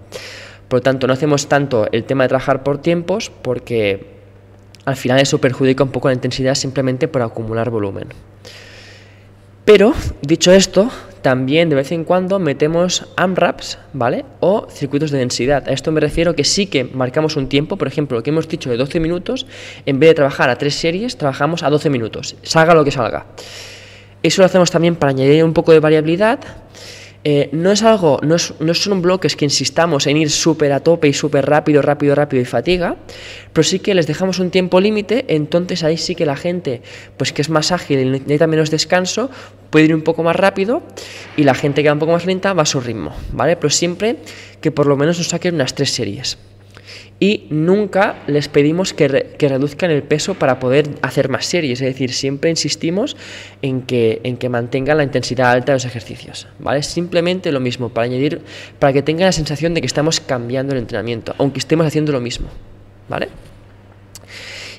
Por 0.68 0.80
lo 0.80 0.82
tanto, 0.82 1.06
no 1.06 1.14
hacemos 1.14 1.48
tanto 1.48 1.88
el 1.92 2.06
tema 2.06 2.24
de 2.24 2.30
trabajar 2.30 2.64
por 2.64 2.80
tiempos 2.80 3.32
porque 3.44 4.08
al 4.86 4.96
final 4.96 5.20
eso 5.20 5.40
perjudica 5.40 5.84
un 5.84 5.92
poco 5.92 6.08
la 6.08 6.16
intensidad 6.16 6.56
simplemente 6.56 7.08
por 7.08 7.22
acumular 7.22 7.70
volumen. 7.70 8.08
Pero, 9.66 9.94
dicho 10.22 10.52
esto, 10.52 10.90
también 11.24 11.70
de 11.70 11.76
vez 11.76 11.92
en 11.92 12.04
cuando 12.04 12.38
metemos 12.38 13.08
AMRAPs, 13.16 13.80
¿vale? 13.94 14.26
O 14.42 14.68
circuitos 14.70 15.10
de 15.10 15.18
densidad. 15.18 15.68
A 15.68 15.72
esto 15.72 15.92
me 15.92 16.00
refiero 16.00 16.36
que 16.36 16.44
sí 16.44 16.68
que 16.68 16.84
marcamos 16.84 17.36
un 17.36 17.50
tiempo, 17.50 17.78
por 17.78 17.88
ejemplo, 17.88 18.18
lo 18.18 18.24
que 18.24 18.30
hemos 18.30 18.48
dicho 18.48 18.70
de 18.70 18.78
12 18.78 19.00
minutos, 19.00 19.48
en 19.88 20.00
vez 20.00 20.12
de 20.12 20.14
trabajar 20.14 20.52
a 20.52 20.58
tres 20.58 20.76
series, 20.76 21.18
trabajamos 21.18 21.64
a 21.64 21.72
12 21.72 21.90
minutos, 21.90 22.36
salga 22.44 22.76
lo 22.76 22.84
que 22.84 22.92
salga. 22.92 23.26
Eso 24.22 24.42
lo 24.42 24.46
hacemos 24.46 24.70
también 24.70 24.96
para 24.96 25.10
añadir 25.10 25.44
un 25.44 25.54
poco 25.54 25.72
de 25.72 25.80
variabilidad 25.80 26.40
eh, 27.26 27.50
no 27.54 27.72
es 27.72 27.84
algo, 27.84 28.20
no, 28.22 28.38
son 28.38 29.02
bloques 29.02 29.36
que 29.38 29.46
insistamos 29.46 30.08
en 30.08 30.18
ir 30.18 30.30
súper 30.30 30.74
a 30.74 30.82
tope 30.82 31.08
y 31.08 31.14
súper 31.14 31.46
rápido, 31.46 31.82
rápido, 31.82 32.16
rápido 32.16 32.42
y 32.42 32.46
fatiga, 32.46 32.98
pero 33.54 33.64
sí 33.64 33.80
que 33.80 33.96
les 33.96 34.08
dejamos 34.08 34.40
un 34.40 34.50
tiempo 34.52 34.82
límite, 34.82 35.26
entonces 35.30 35.84
ahí 35.84 35.98
sí 35.98 36.16
que 36.16 36.26
la 36.26 36.36
gente, 36.36 36.82
pues 37.16 37.32
que 37.32 37.42
es 37.42 37.50
más 37.50 37.72
ágil 37.72 38.00
y 38.00 38.06
necesita 38.06 38.48
menos 38.48 38.72
descanso, 38.72 39.30
puede 39.70 39.86
ir 39.86 39.96
un 39.96 40.02
poco 40.02 40.24
más 40.24 40.36
rápido 40.36 40.84
y 41.38 41.44
la 41.44 41.54
gente 41.54 41.82
que 41.82 41.90
va 41.90 41.94
un 41.94 42.00
poco 42.00 42.12
más 42.12 42.26
lenta 42.26 42.54
va 42.54 42.64
a 42.64 42.66
su 42.66 42.82
ritmo, 42.82 43.16
¿vale? 43.32 43.56
Pero 43.56 43.70
siempre 43.70 44.18
que 44.60 44.72
por 44.72 44.86
lo 44.86 44.98
menos 44.98 45.18
nos 45.18 45.30
saquen 45.30 45.56
unas 45.56 45.76
tres 45.76 45.92
series 45.92 46.38
y 47.20 47.48
nunca 47.50 48.16
les 48.28 48.50
pedimos 48.50 48.94
que, 48.94 49.08
reduzcan 49.08 49.92
el 49.92 50.04
peso 50.04 50.34
para 50.34 50.60
poder 50.60 50.90
hacer 51.02 51.30
más 51.30 51.46
series, 51.46 51.82
es 51.82 51.88
decir, 51.88 52.12
siempre 52.12 52.50
insistimos 52.50 53.16
en 53.62 53.84
que, 53.84 54.20
en 54.24 54.38
que 54.38 54.50
mantengan 54.50 54.98
la 54.98 55.04
intensidad 55.04 55.52
alta 55.52 55.72
de 55.72 55.78
los 55.78 55.86
ejercicios, 55.86 56.48
¿vale? 56.60 56.84
Simplemente 56.84 57.52
lo 57.52 57.60
mismo, 57.60 57.90
para 57.90 58.06
añadir, 58.06 58.42
para 58.80 58.94
que 58.94 59.02
tengan 59.02 59.26
la 59.26 59.32
sensación 59.32 59.74
de 59.74 59.82
que 59.82 59.88
estamos 59.88 60.20
cambiando 60.20 60.74
el 60.74 60.80
entrenamiento, 60.80 61.34
aunque 61.38 61.60
estemos 61.60 61.86
haciendo 61.86 62.12
lo 62.12 62.20
mismo, 62.20 62.48
¿vale? 63.08 63.30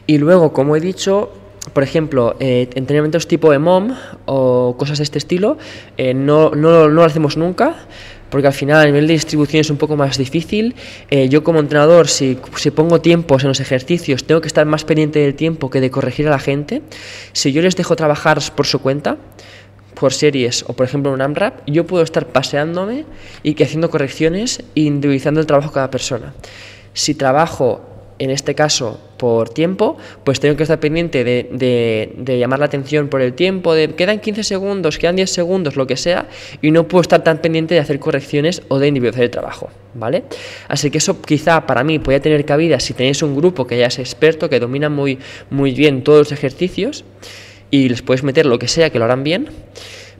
Y 0.07 0.19
luego, 0.19 0.53
como 0.53 0.77
he 0.77 0.81
dicho, 0.81 1.33
por 1.73 1.83
ejemplo, 1.83 2.37
eh, 2.41 2.69
entrenamientos 2.75 3.27
tipo 3.27 3.53
EMOM 3.53 3.95
o 4.27 4.77
cosas 4.79 4.99
de 4.99 5.05
este 5.05 5.19
estilo, 5.19 5.57
eh, 5.97 6.13
no, 6.13 6.51
no, 6.51 6.71
no 6.71 6.89
lo 6.89 7.05
hacemos 7.05 7.39
nunca, 7.39 7.87
porque 8.35 8.49
al 8.49 8.53
final 8.53 8.81
a 8.81 8.85
nivel 8.85 9.07
de 9.07 9.13
distribución 9.13 9.61
es 9.61 9.71
un 9.71 9.77
poco 9.77 9.95
más 9.97 10.19
difícil. 10.19 10.75
Eh, 11.09 11.29
yo 11.29 11.45
como 11.45 11.61
entrenador, 11.61 12.09
si, 12.09 12.37
si, 12.57 12.73
pongo 12.73 13.01
tiempos 13.01 13.45
en 13.45 13.49
los 13.49 13.61
ejercicios, 13.61 14.25
tengo 14.25 14.41
que 14.41 14.49
estar 14.49 14.67
más 14.67 14.85
pendiente 14.85 15.21
del 15.21 15.37
tiempo 15.37 15.71
que 15.71 15.81
de 15.81 15.89
corregir 15.89 16.27
a 16.27 16.31
la 16.31 16.41
gente. 16.41 16.83
Si 17.33 17.53
yo 17.53 17.63
les 17.63 17.77
dejo 17.77 17.95
trabajar 17.95 18.41
por 18.57 18.67
su 18.67 18.81
cuenta, 18.81 19.19
por 19.95 20.13
series 20.13 20.65
o 20.67 20.73
por 20.73 20.85
ejemplo 20.85 21.13
un 21.13 21.23
AMRAP, 21.23 21.61
yo 21.69 21.87
puedo 21.87 22.03
estar 22.03 22.27
paseándome 22.27 23.05
y 23.45 23.55
que 23.55 23.63
haciendo 23.63 23.89
correcciones 23.89 24.65
e 24.75 24.81
individualizando 24.81 25.39
el 25.39 25.47
trabajo 25.47 25.69
de 25.69 25.75
cada 25.75 25.91
persona. 25.93 26.35
Si 26.93 27.15
trabajo, 27.15 27.83
en 28.19 28.31
este 28.31 28.57
caso, 28.57 28.99
por 29.25 29.49
tiempo, 29.49 29.97
pues 30.23 30.39
tengo 30.39 30.55
que 30.55 30.65
estar 30.65 30.79
pendiente 30.79 31.25
de, 31.25 31.49
de, 31.51 32.39
llamar 32.39 32.59
la 32.59 32.67
atención 32.67 33.09
por 33.09 33.23
el 33.23 33.33
tiempo, 33.33 33.73
de 33.73 33.95
quedan 33.95 34.21
15 34.21 34.45
segundos, 34.45 34.99
quedan 34.99 35.17
10 35.17 35.31
segundos, 35.31 35.77
lo 35.77 35.87
que 35.87 35.97
sea, 35.97 36.29
y 36.61 36.71
no 36.71 36.87
puedo 36.87 37.01
estar 37.01 37.25
tan 37.25 37.39
pendiente 37.39 37.73
de 37.73 37.81
hacer 37.81 37.99
correcciones 37.99 38.61
o 38.69 38.79
de 38.79 38.89
individualizar 38.89 39.25
el 39.25 39.31
trabajo, 39.31 39.71
¿vale? 39.95 40.25
Así 40.69 40.91
que 40.91 40.99
eso 40.99 41.23
quizá 41.23 41.67
para 41.67 41.83
mí 41.85 41.99
puede 41.99 42.21
tener 42.21 42.45
cabida 42.45 42.79
si 42.81 42.93
tenéis 42.93 43.23
un 43.23 43.35
grupo 43.35 43.67
que 43.67 43.79
ya 43.79 43.87
es 43.87 43.99
experto, 43.99 44.51
que 44.51 44.61
domina 44.61 44.91
muy, 44.91 45.19
muy 45.49 45.73
bien 45.73 46.05
todos 46.05 46.19
los 46.19 46.33
ejercicios, 46.33 47.07
y 47.71 47.89
les 47.89 48.03
puedes 48.03 48.25
meter 48.25 48.45
lo 48.45 48.59
que 48.59 48.69
sea 48.69 48.91
que 48.91 48.99
lo 48.99 49.07
harán 49.07 49.25
bien. 49.25 49.49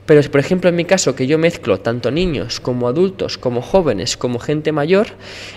Pero, 0.05 0.21
por 0.29 0.39
ejemplo, 0.39 0.69
en 0.69 0.75
mi 0.75 0.85
caso, 0.85 1.15
que 1.15 1.25
yo 1.25 1.37
mezclo 1.39 1.79
tanto 1.79 2.11
niños 2.11 2.59
como 2.59 2.87
adultos, 2.87 3.37
como 3.39 3.61
jóvenes, 3.61 4.17
como 4.17 4.37
gente 4.37 4.71
mayor, 4.71 5.07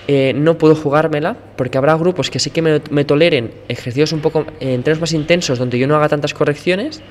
eh, 0.06 0.32
no 0.34 0.56
puedo 0.56 0.74
jugármela 0.74 1.36
porque 1.56 1.76
habrá 1.76 1.94
grupos 1.96 2.30
que 2.30 2.38
sí 2.38 2.50
que 2.50 2.62
me, 2.62 3.04
toleren 3.04 3.52
ejercicios 3.68 4.12
un 4.12 4.20
poco, 4.20 4.46
eh, 4.60 4.72
entrenos 4.72 5.00
más 5.00 5.12
intensos, 5.12 5.58
donde 5.58 5.78
yo 5.78 5.86
no 5.86 5.96
haga 5.96 6.08
tantas 6.08 6.32
correcciones 6.32 7.02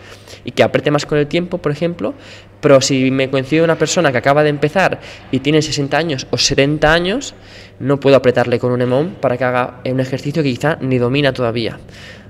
y 0.45 0.51
que 0.51 0.63
apriete 0.63 0.89
más 0.89 1.05
con 1.05 1.19
el 1.19 1.27
tiempo, 1.27 1.59
por 1.59 1.71
ejemplo. 1.71 2.15
Pero 2.59 2.81
si 2.81 3.11
me 3.11 3.29
coincide 3.29 3.61
una 3.61 3.77
persona 3.77 4.11
que 4.11 4.17
acaba 4.17 4.41
de 4.41 4.49
empezar 4.49 4.99
y 5.31 5.39
tiene 5.39 5.61
60 5.61 5.95
años 5.95 6.27
o 6.31 6.37
70 6.37 6.91
años, 6.91 7.35
no 7.79 7.99
puedo 7.99 8.15
apretarle 8.15 8.57
con 8.57 8.71
un 8.71 8.81
EMOM 8.81 9.15
para 9.15 9.37
que 9.37 9.43
haga 9.43 9.81
un 9.85 9.99
ejercicio 9.99 10.41
que 10.41 10.49
quizá 10.49 10.77
ni 10.81 10.97
domina 10.97 11.33
todavía. 11.33 11.77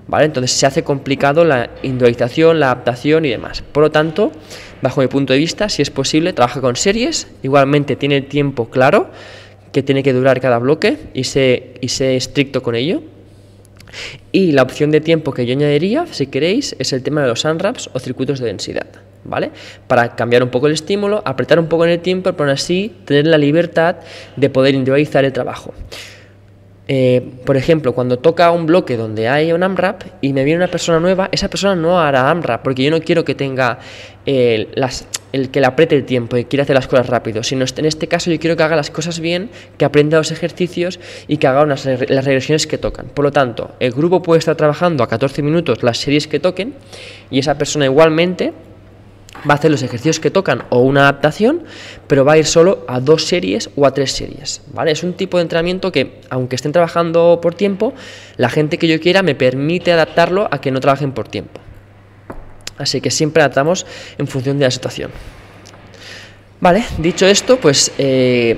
¿Vale? 0.07 0.25
Entonces 0.25 0.51
se 0.51 0.65
hace 0.65 0.83
complicado 0.83 1.43
la 1.43 1.69
individualización, 1.83 2.59
la 2.59 2.67
adaptación 2.67 3.25
y 3.25 3.29
demás. 3.29 3.61
Por 3.61 3.83
lo 3.83 3.91
tanto, 3.91 4.31
bajo 4.81 5.01
mi 5.01 5.07
punto 5.07 5.33
de 5.33 5.39
vista, 5.39 5.67
si 5.67 5.81
es 5.81 5.91
posible, 5.91 6.31
trabaja 6.31 6.61
con 6.61 6.77
series, 6.77 7.27
igualmente 7.43 7.95
tiene 7.97 8.21
tiempo 8.21 8.69
claro 8.69 9.09
que 9.71 9.83
tiene 9.83 10.03
que 10.03 10.13
durar 10.13 10.39
cada 10.39 10.59
bloque 10.59 10.97
y 11.13 11.25
sé, 11.25 11.73
y 11.81 11.89
sé 11.89 12.15
estricto 12.15 12.63
con 12.63 12.75
ello. 12.75 13.03
Y 14.31 14.51
la 14.51 14.63
opción 14.63 14.91
de 14.91 15.01
tiempo 15.01 15.33
que 15.33 15.45
yo 15.45 15.53
añadiría, 15.53 16.05
si 16.11 16.27
queréis, 16.27 16.75
es 16.79 16.93
el 16.93 17.03
tema 17.03 17.21
de 17.21 17.27
los 17.27 17.45
unwraps 17.45 17.89
o 17.93 17.99
circuitos 17.99 18.39
de 18.39 18.47
densidad, 18.47 18.87
¿vale? 19.23 19.51
Para 19.87 20.15
cambiar 20.15 20.43
un 20.43 20.49
poco 20.49 20.67
el 20.67 20.73
estímulo, 20.73 21.21
apretar 21.25 21.59
un 21.59 21.67
poco 21.67 21.85
en 21.85 21.91
el 21.91 21.99
tiempo, 21.99 22.33
pero 22.33 22.51
así 22.51 22.93
tener 23.05 23.27
la 23.27 23.37
libertad 23.37 23.97
de 24.35 24.49
poder 24.49 24.75
individualizar 24.75 25.25
el 25.25 25.33
trabajo. 25.33 25.73
Eh, 26.87 27.21
por 27.45 27.57
ejemplo, 27.57 27.93
cuando 27.93 28.17
toca 28.17 28.49
un 28.51 28.65
bloque 28.65 28.95
donde 28.95 29.27
hay 29.27 29.51
un 29.51 29.61
AMRAP 29.61 30.03
y 30.21 30.31
me 30.31 30.43
viene 30.43 30.57
una 30.57 30.71
persona 30.71 30.99
nueva, 30.99 31.29
esa 31.31 31.49
persona 31.49 31.75
no 31.75 31.99
hará 31.99 32.29
AMRAP 32.29 32.63
porque 32.63 32.83
yo 32.83 32.91
no 32.91 33.01
quiero 33.01 33.25
que 33.25 33.35
tenga 33.35 33.79
eh, 34.25 34.67
el 35.33 35.51
que 35.51 35.59
le 35.59 35.67
apriete 35.67 35.95
el 35.95 36.05
tiempo 36.05 36.37
y 36.37 36.45
quiera 36.45 36.63
hacer 36.63 36.75
las 36.75 36.87
cosas 36.87 37.07
rápido, 37.07 37.43
sino 37.43 37.65
en 37.75 37.85
este 37.85 38.07
caso 38.07 38.31
yo 38.31 38.39
quiero 38.39 38.55
que 38.55 38.63
haga 38.63 38.77
las 38.77 38.89
cosas 38.89 39.19
bien, 39.19 39.49
que 39.77 39.83
aprenda 39.83 40.17
los 40.17 40.31
ejercicios 40.31 40.99
y 41.27 41.37
que 41.37 41.47
haga 41.47 41.65
las 41.65 41.85
regresiones 41.85 42.67
que 42.67 42.77
tocan. 42.77 43.07
Por 43.07 43.25
lo 43.25 43.31
tanto, 43.31 43.71
el 43.79 43.91
grupo 43.91 44.21
puede 44.21 44.39
estar 44.39 44.55
trabajando 44.55 45.03
a 45.03 45.09
14 45.09 45.41
minutos 45.41 45.83
las 45.83 45.97
series 45.97 46.27
que 46.27 46.39
toquen 46.39 46.73
y 47.29 47.39
esa 47.39 47.57
persona 47.57 47.85
igualmente 47.85 48.53
va 49.47 49.53
a 49.53 49.57
hacer 49.57 49.71
los 49.71 49.83
ejercicios 49.83 50.19
que 50.19 50.31
tocan 50.31 50.63
o 50.69 50.79
una 50.79 51.01
adaptación, 51.01 51.63
pero 52.07 52.25
va 52.25 52.33
a 52.33 52.37
ir 52.37 52.45
solo 52.45 52.85
a 52.87 52.99
dos 52.99 53.25
series 53.25 53.69
o 53.75 53.85
a 53.85 53.93
tres 53.93 54.11
series, 54.11 54.61
¿vale? 54.73 54.91
Es 54.91 55.03
un 55.03 55.13
tipo 55.13 55.37
de 55.37 55.43
entrenamiento 55.43 55.91
que, 55.91 56.21
aunque 56.29 56.55
estén 56.55 56.71
trabajando 56.71 57.39
por 57.41 57.55
tiempo, 57.55 57.93
la 58.37 58.49
gente 58.49 58.77
que 58.77 58.87
yo 58.87 58.99
quiera 58.99 59.23
me 59.23 59.35
permite 59.35 59.91
adaptarlo 59.91 60.47
a 60.51 60.61
que 60.61 60.71
no 60.71 60.79
trabajen 60.79 61.11
por 61.11 61.27
tiempo. 61.27 61.59
Así 62.77 63.01
que 63.01 63.11
siempre 63.11 63.41
adaptamos 63.41 63.85
en 64.17 64.27
función 64.27 64.59
de 64.59 64.65
la 64.65 64.71
situación. 64.71 65.11
Vale, 66.59 66.83
dicho 66.97 67.25
esto, 67.27 67.57
pues 67.57 67.91
eh, 67.97 68.57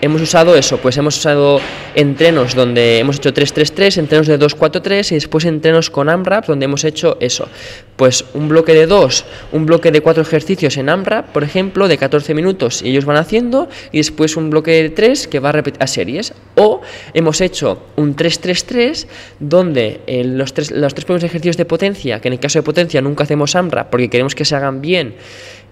hemos 0.00 0.22
usado 0.22 0.56
eso, 0.56 0.78
pues 0.78 0.96
hemos 0.96 1.16
usado 1.16 1.60
entrenos 1.94 2.54
donde 2.54 2.98
hemos 2.98 3.16
hecho 3.16 3.32
3-3-3, 3.32 3.98
entrenos 3.98 4.26
de 4.26 4.38
2-4-3 4.38 5.12
y 5.12 5.14
después 5.14 5.44
entrenos 5.44 5.90
con 5.90 6.08
AMRAP 6.08 6.46
donde 6.46 6.64
hemos 6.66 6.84
hecho 6.84 7.16
eso, 7.20 7.48
pues 7.96 8.24
un 8.34 8.48
bloque 8.48 8.74
de 8.74 8.86
2, 8.86 9.24
un 9.52 9.66
bloque 9.66 9.90
de 9.90 10.00
4 10.00 10.22
ejercicios 10.22 10.76
en 10.76 10.88
AMRAP, 10.88 11.26
por 11.32 11.42
ejemplo, 11.42 11.88
de 11.88 11.98
14 11.98 12.34
minutos 12.34 12.82
y 12.82 12.90
ellos 12.90 13.04
van 13.04 13.16
haciendo 13.16 13.68
y 13.92 13.98
después 13.98 14.36
un 14.36 14.50
bloque 14.50 14.70
de 14.70 14.90
3 14.90 15.28
que 15.28 15.40
va 15.40 15.48
a 15.48 15.52
repetir 15.52 15.82
a 15.82 15.86
series. 15.86 16.32
O 16.54 16.80
hemos 17.14 17.40
hecho 17.40 17.82
un 17.96 18.14
3-3-3 18.14 19.06
donde 19.40 20.00
eh, 20.06 20.24
los, 20.24 20.52
tres, 20.54 20.70
los 20.70 20.94
tres 20.94 21.04
primeros 21.04 21.24
ejercicios 21.24 21.56
de 21.56 21.64
potencia, 21.64 22.20
que 22.20 22.28
en 22.28 22.34
el 22.34 22.40
caso 22.40 22.58
de 22.58 22.62
potencia 22.62 23.00
nunca 23.00 23.24
hacemos 23.24 23.54
AMRAP 23.56 23.90
porque 23.90 24.08
queremos 24.08 24.34
que 24.34 24.44
se 24.44 24.54
hagan 24.54 24.80
bien, 24.80 25.14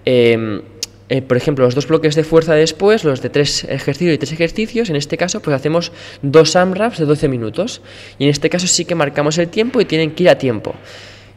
eh, 0.05 0.61
eh, 1.09 1.21
por 1.21 1.37
ejemplo, 1.37 1.63
los 1.63 1.73
dos 1.73 1.87
bloques 1.87 2.15
de 2.15 2.23
fuerza 2.23 2.53
después, 2.53 3.03
los 3.05 3.21
de 3.21 3.29
tres 3.29 3.63
ejercicios 3.63 4.15
y 4.15 4.17
tres 4.17 4.33
ejercicios, 4.33 4.89
en 4.89 4.97
este 4.97 5.17
caso, 5.17 5.41
pues 5.41 5.55
hacemos 5.55 5.91
dos 6.21 6.55
AMRAPs 6.55 6.99
de 6.99 7.05
12 7.05 7.29
minutos. 7.29 7.81
Y 8.19 8.25
en 8.25 8.29
este 8.29 8.49
caso 8.49 8.67
sí 8.67 8.83
que 8.83 8.95
marcamos 8.95 9.37
el 9.37 9.47
tiempo 9.47 9.79
y 9.79 9.85
tienen 9.85 10.11
que 10.11 10.23
ir 10.23 10.29
a 10.29 10.37
tiempo. 10.37 10.75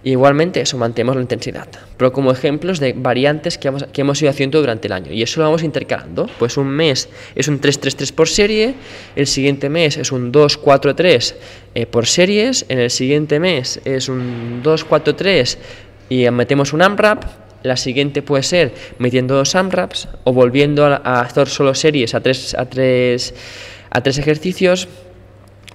igualmente, 0.02 0.62
eso 0.62 0.78
mantenemos 0.78 1.14
la 1.14 1.22
intensidad. 1.22 1.68
Pero 1.98 2.10
como 2.10 2.32
ejemplos 2.32 2.80
de 2.80 2.94
variantes 2.94 3.58
que, 3.58 3.70
que 3.92 4.00
hemos 4.00 4.20
ido 4.22 4.30
haciendo 4.30 4.58
durante 4.58 4.88
el 4.88 4.92
año. 4.92 5.12
Y 5.12 5.22
eso 5.22 5.40
lo 5.40 5.46
vamos 5.46 5.62
intercalando. 5.62 6.26
Pues 6.38 6.56
un 6.56 6.68
mes 6.68 7.10
es 7.34 7.48
un 7.48 7.60
3-3-3 7.60 8.14
por 8.14 8.28
serie, 8.28 8.74
el 9.14 9.26
siguiente 9.26 9.68
mes 9.68 9.98
es 9.98 10.10
un 10.10 10.32
2-4-3 10.32 11.34
eh, 11.74 11.86
por 11.86 12.06
series, 12.06 12.64
en 12.70 12.80
el 12.80 12.90
siguiente 12.90 13.38
mes 13.38 13.80
es 13.84 14.08
un 14.08 14.62
2-4-3 14.64 15.58
y 16.08 16.28
metemos 16.30 16.72
un 16.72 16.80
AMRAP 16.80 17.24
la 17.62 17.76
siguiente 17.76 18.22
puede 18.22 18.42
ser 18.42 18.74
metiendo 18.98 19.34
dos 19.34 19.54
AMRAPs 19.54 20.08
o 20.24 20.32
volviendo 20.32 20.84
a, 20.86 21.20
hacer 21.20 21.48
solo 21.48 21.74
series 21.74 22.14
a 22.14 22.20
tres, 22.20 22.54
a, 22.54 22.66
tres, 22.66 23.34
a 23.90 24.00
tres 24.02 24.18
ejercicios 24.18 24.88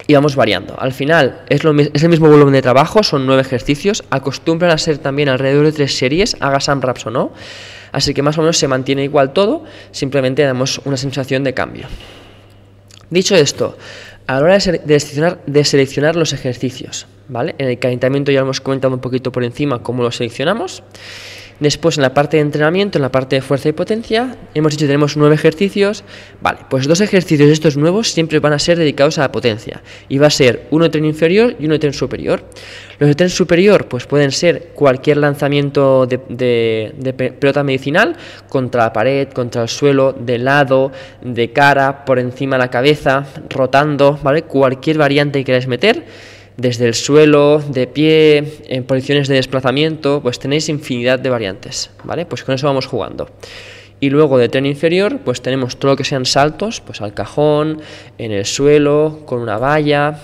y 0.08 0.14
vamos 0.14 0.36
variando. 0.36 0.76
Al 0.80 0.94
final 0.94 1.44
es, 1.50 1.64
lo, 1.64 1.78
es, 1.80 2.04
el 2.04 2.10
mismo 2.10 2.28
volumen 2.28 2.54
de 2.54 2.62
trabajo, 2.62 3.04
son 3.04 3.26
nueve 3.26 3.42
ejercicios, 3.42 4.04
acostumbran 4.10 4.72
a 4.72 4.78
ser 4.78 4.98
también 4.98 5.30
alrededor 5.30 5.66
de 5.66 5.72
tres 5.72 5.98
series, 5.98 6.38
hagas 6.40 6.70
AMRAPs 6.70 7.06
o 7.08 7.12
no, 7.12 7.32
así 7.92 8.14
que 8.14 8.22
más 8.22 8.38
o 8.38 8.42
menos 8.42 8.58
se 8.58 8.68
mantiene 8.68 9.04
igual 9.04 9.34
todo, 9.34 9.64
simplemente 9.92 10.44
damos 10.44 10.82
una 10.86 10.98
sensación 10.98 11.44
de 11.44 11.54
cambio. 11.54 11.88
Dicho 13.10 13.36
esto, 13.36 13.78
a 14.28 14.34
la 14.34 14.40
hora 14.42 14.54
de, 14.56 14.60
seleccionar, 14.60 15.40
de 15.46 15.64
seleccionar 15.64 16.16
los 16.16 16.34
ejercicios, 16.34 17.06
¿vale? 17.28 17.56
En 17.58 17.70
el 17.70 17.80
calentamiento 17.80 18.32
ya 18.32 18.42
hemos 18.42 18.62
comentado 18.62 18.94
un 18.94 19.00
poquito 19.00 19.32
por 19.32 19.44
encima 19.44 19.84
cómo 19.84 20.04
lo 20.04 20.12
seleccionamos. 20.12 20.84
Después 21.60 21.98
en 21.98 22.02
la 22.02 22.14
parte 22.14 22.38
de 22.38 22.42
entrenamiento, 22.42 22.98
en 22.98 23.02
la 23.02 23.12
parte 23.12 23.38
de 23.38 23.42
fuerza 23.42 23.70
y 23.70 23.72
potencia, 23.72 24.36
hemos 24.54 24.74
dicho 24.74 24.84
que 24.84 24.88
tenemos 24.88 25.16
nueve 25.16 25.36
ejercicios. 25.36 26.04
Vale, 26.42 26.60
pues 26.70 26.86
dos 26.86 27.00
ejercicios 27.00 27.50
estos 27.50 27.78
nuevos 27.78 28.12
siempre 28.12 28.40
van 28.40 28.52
a 28.52 28.60
ser 28.60 28.78
dedicados 28.78 29.18
a 29.18 29.22
la 29.22 29.32
potencia. 29.32 29.82
Y 30.10 30.18
va 30.18 30.28
a 30.28 30.32
ser 30.32 30.68
uno 30.72 30.84
de 30.84 30.90
tren 30.90 31.06
inferior 31.06 31.56
y 31.58 31.66
uno 31.66 31.76
de 31.76 31.80
tren 31.80 31.94
superior. 31.94 32.44
Los 33.00 33.08
de 33.08 33.16
tren 33.16 33.30
superior 33.30 33.88
pues 33.88 34.06
pueden 34.06 34.32
ser 34.32 34.72
cualquier 34.74 35.18
lanzamiento 35.18 36.06
de, 36.06 37.36
pelota 37.40 37.64
medicinal 37.64 38.18
contra 38.50 38.84
la 38.84 38.94
pared, 38.94 39.30
contra 39.30 39.62
el 39.62 39.70
suelo, 39.70 40.12
de 40.14 40.38
lado, 40.38 40.92
de 41.22 41.54
cara, 41.54 42.04
por 42.04 42.20
encima 42.20 42.58
de 42.58 42.64
la 42.64 42.70
cabeza, 42.70 43.26
rotando, 43.50 44.20
¿vale? 44.22 44.44
Cualquier 44.44 44.98
variante 44.98 45.40
que 45.40 45.46
queráis 45.46 45.68
meter 45.68 46.04
desde 46.58 46.88
el 46.88 46.94
suelo, 46.94 47.60
de 47.60 47.88
pie, 47.88 48.44
en 48.68 48.84
posiciones 48.84 49.28
de 49.28 49.36
desplazamiento, 49.36 50.22
pues 50.22 50.40
tenéis 50.40 50.70
infinidad 50.70 51.20
de 51.20 51.30
variantes, 51.30 51.90
¿vale? 52.04 52.26
Pues 52.26 52.44
con 52.44 52.56
eso 52.56 52.68
vamos 52.68 52.86
jugando. 52.86 53.30
Y 54.00 54.10
luego 54.10 54.38
de 54.38 54.50
tren 54.50 54.66
inferior, 54.66 55.20
pues 55.24 55.42
tenemos 55.42 55.78
todo 55.78 55.92
lo 55.92 55.98
que 55.98 56.04
sean 56.04 56.26
saltos, 56.26 56.82
pues 56.82 57.02
al 57.02 57.14
cajón, 57.14 57.82
en 58.18 58.32
el 58.32 58.46
suelo, 58.46 59.22
con 59.26 59.40
una 59.40 59.58
valla, 59.58 60.20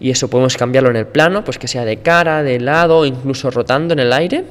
y 0.00 0.10
eso 0.10 0.28
podemos 0.28 0.56
cambiarlo 0.56 0.90
en 0.90 0.96
el 0.96 1.06
plano, 1.06 1.44
pues 1.44 1.58
que 1.58 1.68
sea 1.68 1.84
de 1.84 1.98
cara, 1.98 2.42
de 2.42 2.58
lado, 2.58 3.06
incluso 3.06 3.50
rotando 3.50 3.92
en 3.92 4.00
el 4.00 4.12
aire. 4.12 4.44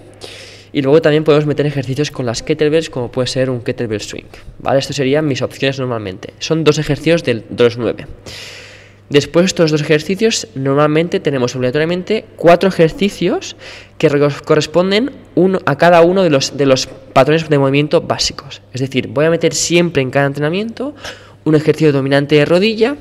Y 0.73 0.81
luego 0.81 1.01
también 1.01 1.25
podemos 1.25 1.45
meter 1.45 1.65
ejercicios 1.65 2.11
con 2.11 2.25
las 2.25 2.43
kettlebells, 2.43 2.89
como 2.89 3.11
puede 3.11 3.27
ser 3.27 3.49
un 3.49 3.61
kettlebell 3.61 3.99
swing, 3.99 4.23
¿vale? 4.59 4.79
Estas 4.79 4.95
serían 4.95 5.27
mis 5.27 5.41
opciones 5.41 5.79
normalmente. 5.79 6.33
Son 6.39 6.63
dos 6.63 6.77
ejercicios 6.77 7.23
de 7.23 7.43
los 7.57 7.77
nueve. 7.77 8.07
Después 9.11 9.43
de 9.43 9.47
estos 9.47 9.71
dos 9.71 9.81
ejercicios, 9.81 10.47
normalmente 10.55 11.19
tenemos 11.19 11.53
obligatoriamente 11.53 12.23
cuatro 12.37 12.69
ejercicios 12.69 13.57
que 13.97 14.07
corresponden 14.45 15.11
a 15.65 15.77
cada 15.77 16.01
uno 16.01 16.23
de 16.23 16.29
los, 16.29 16.55
de 16.55 16.65
los 16.65 16.87
patrones 16.87 17.49
de 17.49 17.59
movimiento 17.59 17.99
básicos. 17.99 18.61
Es 18.71 18.79
decir, 18.79 19.09
voy 19.09 19.25
a 19.25 19.29
meter 19.29 19.53
siempre 19.53 20.01
en 20.01 20.11
cada 20.11 20.27
entrenamiento 20.27 20.95
un 21.43 21.55
ejercicio 21.55 21.91
dominante 21.91 22.35
de 22.35 22.45
rodilla, 22.45 22.95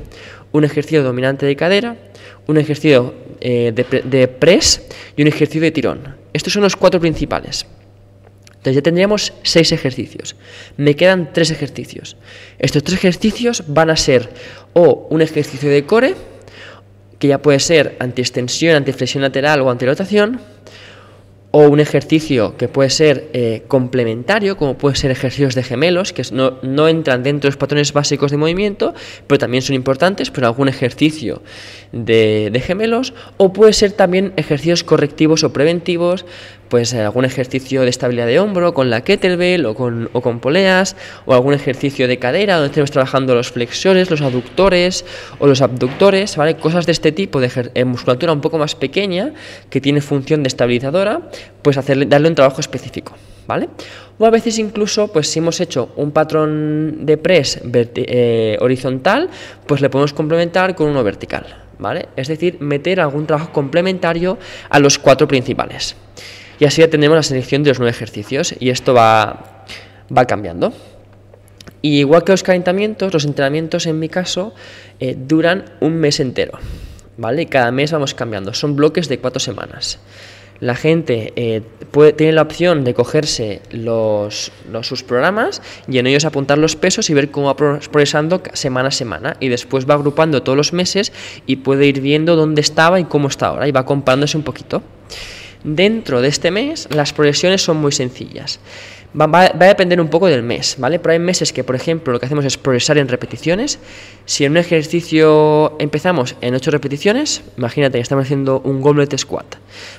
un 0.50 0.64
ejercicio 0.64 1.04
dominante 1.04 1.46
de 1.46 1.54
cadera, 1.54 1.96
un 2.48 2.58
ejercicio 2.58 3.14
eh, 3.40 3.70
de, 3.72 4.02
de 4.02 4.26
press 4.26 4.82
y 5.16 5.22
un 5.22 5.28
ejercicio 5.28 5.62
de 5.62 5.70
tirón. 5.70 6.16
Estos 6.32 6.52
son 6.52 6.64
los 6.64 6.74
cuatro 6.74 6.98
principales. 6.98 7.66
Entonces 8.60 8.76
ya 8.76 8.82
tendríamos 8.82 9.32
seis 9.42 9.72
ejercicios. 9.72 10.36
Me 10.76 10.94
quedan 10.94 11.32
tres 11.32 11.50
ejercicios. 11.50 12.18
Estos 12.58 12.84
tres 12.84 12.98
ejercicios 12.98 13.64
van 13.68 13.88
a 13.88 13.96
ser 13.96 14.28
o 14.74 15.06
un 15.08 15.22
ejercicio 15.22 15.70
de 15.70 15.86
core, 15.86 16.14
que 17.18 17.28
ya 17.28 17.38
puede 17.38 17.58
ser 17.58 17.96
antiextensión, 18.00 18.76
antiflexión 18.76 19.22
lateral 19.22 19.62
o 19.62 19.70
antirotación, 19.70 20.40
o 21.52 21.68
un 21.68 21.80
ejercicio 21.80 22.56
que 22.58 22.68
puede 22.68 22.90
ser 22.90 23.30
eh, 23.32 23.64
complementario, 23.66 24.56
como 24.56 24.76
puede 24.76 24.94
ser 24.94 25.10
ejercicios 25.10 25.54
de 25.54 25.62
gemelos, 25.62 26.12
que 26.12 26.22
no, 26.30 26.58
no, 26.62 26.86
entran 26.86 27.22
dentro 27.22 27.48
de 27.48 27.52
los 27.52 27.56
patrones 27.56 27.92
básicos 27.92 28.30
de 28.30 28.36
movimiento, 28.36 28.94
pero 29.26 29.38
también 29.38 29.62
son 29.62 29.74
importantes, 29.74 30.30
pero 30.30 30.46
algún 30.46 30.68
ejercicio 30.68 31.42
de, 31.92 32.50
de 32.52 32.60
gemelos, 32.60 33.14
o 33.36 33.52
puede 33.52 33.72
ser 33.72 33.92
también 33.92 34.32
ejercicios 34.36 34.84
correctivos 34.84 35.42
o 35.42 35.52
preventivos, 35.52 36.24
pues 36.70 36.94
algún 36.94 37.24
ejercicio 37.24 37.82
de 37.82 37.90
estabilidad 37.90 38.26
de 38.26 38.38
hombro 38.38 38.72
con 38.72 38.88
la 38.88 39.02
kettlebell 39.02 39.66
o 39.66 39.74
con, 39.74 40.08
o 40.12 40.22
con 40.22 40.38
poleas, 40.38 40.96
o 41.26 41.34
algún 41.34 41.52
ejercicio 41.52 42.08
de 42.08 42.18
cadera 42.18 42.54
donde 42.54 42.68
estemos 42.68 42.92
trabajando 42.92 43.34
los 43.34 43.50
flexores, 43.50 44.08
los 44.10 44.22
aductores 44.22 45.04
o 45.40 45.46
los 45.48 45.60
abductores, 45.60 46.36
¿vale? 46.36 46.54
Cosas 46.56 46.86
de 46.86 46.92
este 46.92 47.12
tipo 47.12 47.40
de 47.40 47.50
eh, 47.74 47.84
musculatura 47.84 48.32
un 48.32 48.40
poco 48.40 48.56
más 48.56 48.76
pequeña 48.76 49.34
que 49.68 49.80
tiene 49.80 50.00
función 50.00 50.44
de 50.44 50.48
estabilizadora, 50.48 51.20
pues 51.60 51.76
hacerle, 51.76 52.06
darle 52.06 52.28
un 52.28 52.36
trabajo 52.36 52.60
específico, 52.60 53.14
¿vale? 53.48 53.68
O 54.18 54.24
a 54.24 54.30
veces 54.30 54.58
incluso, 54.58 55.08
pues 55.08 55.28
si 55.28 55.40
hemos 55.40 55.60
hecho 55.60 55.90
un 55.96 56.12
patrón 56.12 57.04
de 57.04 57.16
press 57.16 57.60
eh, 57.64 58.56
horizontal, 58.60 59.28
pues 59.66 59.80
le 59.80 59.90
podemos 59.90 60.12
complementar 60.12 60.76
con 60.76 60.88
uno 60.88 61.02
vertical, 61.02 61.46
¿vale? 61.80 62.08
Es 62.14 62.28
decir, 62.28 62.58
meter 62.60 63.00
algún 63.00 63.26
trabajo 63.26 63.50
complementario 63.50 64.38
a 64.68 64.78
los 64.78 65.00
cuatro 65.00 65.26
principales. 65.26 65.96
Y 66.60 66.66
así 66.66 66.82
ya 66.82 66.88
tenemos 66.88 67.16
la 67.16 67.22
selección 67.22 67.62
de 67.64 67.70
los 67.70 67.78
nueve 67.78 67.90
ejercicios 67.90 68.54
y 68.60 68.68
esto 68.68 68.94
va, 68.94 69.64
va 70.16 70.26
cambiando. 70.26 70.72
Y 71.82 72.00
igual 72.00 72.22
que 72.22 72.32
los 72.32 72.42
calentamientos, 72.42 73.12
los 73.12 73.24
entrenamientos 73.24 73.86
en 73.86 73.98
mi 73.98 74.10
caso 74.10 74.54
eh, 75.00 75.16
duran 75.18 75.64
un 75.80 75.94
mes 75.94 76.20
entero. 76.20 76.58
¿Vale? 77.16 77.46
cada 77.46 77.70
mes 77.70 77.92
vamos 77.92 78.14
cambiando. 78.14 78.54
Son 78.54 78.76
bloques 78.76 79.08
de 79.08 79.18
cuatro 79.18 79.40
semanas. 79.40 79.98
La 80.60 80.74
gente 80.74 81.32
eh, 81.36 81.62
puede, 81.90 82.12
tiene 82.12 82.32
la 82.32 82.42
opción 82.42 82.84
de 82.84 82.92
cogerse 82.94 83.62
los, 83.70 84.52
sus 84.82 85.02
programas 85.02 85.62
y 85.88 85.98
en 85.98 86.06
ellos 86.06 86.26
apuntar 86.26 86.58
los 86.58 86.76
pesos 86.76 87.08
y 87.08 87.14
ver 87.14 87.30
cómo 87.30 87.46
va 87.46 87.56
progresando 87.56 88.42
semana 88.52 88.88
a 88.88 88.92
semana. 88.92 89.36
Y 89.40 89.48
después 89.48 89.88
va 89.88 89.94
agrupando 89.94 90.42
todos 90.42 90.56
los 90.56 90.74
meses 90.74 91.12
y 91.46 91.56
puede 91.56 91.86
ir 91.86 92.02
viendo 92.02 92.36
dónde 92.36 92.60
estaba 92.60 93.00
y 93.00 93.04
cómo 93.04 93.28
está 93.28 93.48
ahora. 93.48 93.68
Y 93.68 93.72
va 93.72 93.86
comparándose 93.86 94.36
un 94.36 94.44
poquito. 94.44 94.82
Dentro 95.64 96.22
de 96.22 96.28
este 96.28 96.50
mes 96.50 96.88
las 96.90 97.12
progresiones 97.12 97.62
son 97.62 97.76
muy 97.76 97.92
sencillas. 97.92 98.60
Va, 99.12 99.24
a 99.42 99.52
depender 99.52 100.00
un 100.00 100.06
poco 100.06 100.28
del 100.28 100.44
mes, 100.44 100.76
¿vale? 100.78 101.00
Pero 101.00 101.14
hay 101.14 101.18
meses 101.18 101.52
que, 101.52 101.64
por 101.64 101.74
ejemplo, 101.74 102.12
lo 102.12 102.20
que 102.20 102.26
hacemos 102.26 102.44
es 102.44 102.56
progresar 102.56 102.96
en 102.96 103.08
repeticiones. 103.08 103.80
Si 104.24 104.44
en 104.44 104.52
un 104.52 104.58
ejercicio 104.58 105.76
empezamos 105.80 106.36
en 106.40 106.54
8 106.54 106.70
repeticiones, 106.70 107.42
imagínate 107.58 107.98
que 107.98 108.02
estamos 108.02 108.26
haciendo 108.26 108.60
un 108.60 108.80
goblet 108.80 109.18
squat. 109.18 109.56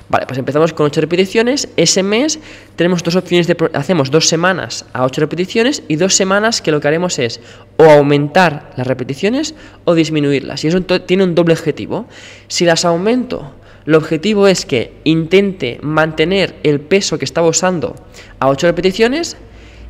Vale, 0.08 0.24
pues 0.24 0.38
empezamos 0.38 0.72
con 0.72 0.86
8 0.86 1.02
repeticiones. 1.02 1.68
Ese 1.76 2.02
mes 2.02 2.38
tenemos 2.76 3.02
dos 3.02 3.14
opciones 3.16 3.46
de... 3.46 3.56
Hacemos 3.74 4.10
dos 4.10 4.28
semanas 4.28 4.86
a 4.94 5.04
8 5.04 5.20
repeticiones 5.20 5.82
y 5.88 5.96
dos 5.96 6.14
semanas 6.14 6.62
que 6.62 6.72
lo 6.72 6.80
que 6.80 6.88
haremos 6.88 7.18
es 7.18 7.40
o 7.76 7.84
aumentar 7.84 8.72
las 8.78 8.86
repeticiones 8.86 9.54
o 9.84 9.94
disminuirlas. 9.94 10.64
Y 10.64 10.68
eso 10.68 10.80
tiene 10.80 11.24
un 11.24 11.34
doble 11.34 11.52
objetivo. 11.52 12.06
Si 12.48 12.64
las 12.64 12.86
aumento 12.86 13.52
el 13.86 13.94
objetivo 13.94 14.46
es 14.46 14.64
que 14.64 14.92
intente 15.04 15.78
mantener 15.82 16.54
el 16.62 16.80
peso 16.80 17.18
que 17.18 17.24
estaba 17.24 17.48
usando 17.48 17.96
a 18.38 18.48
8 18.48 18.66
repeticiones 18.66 19.36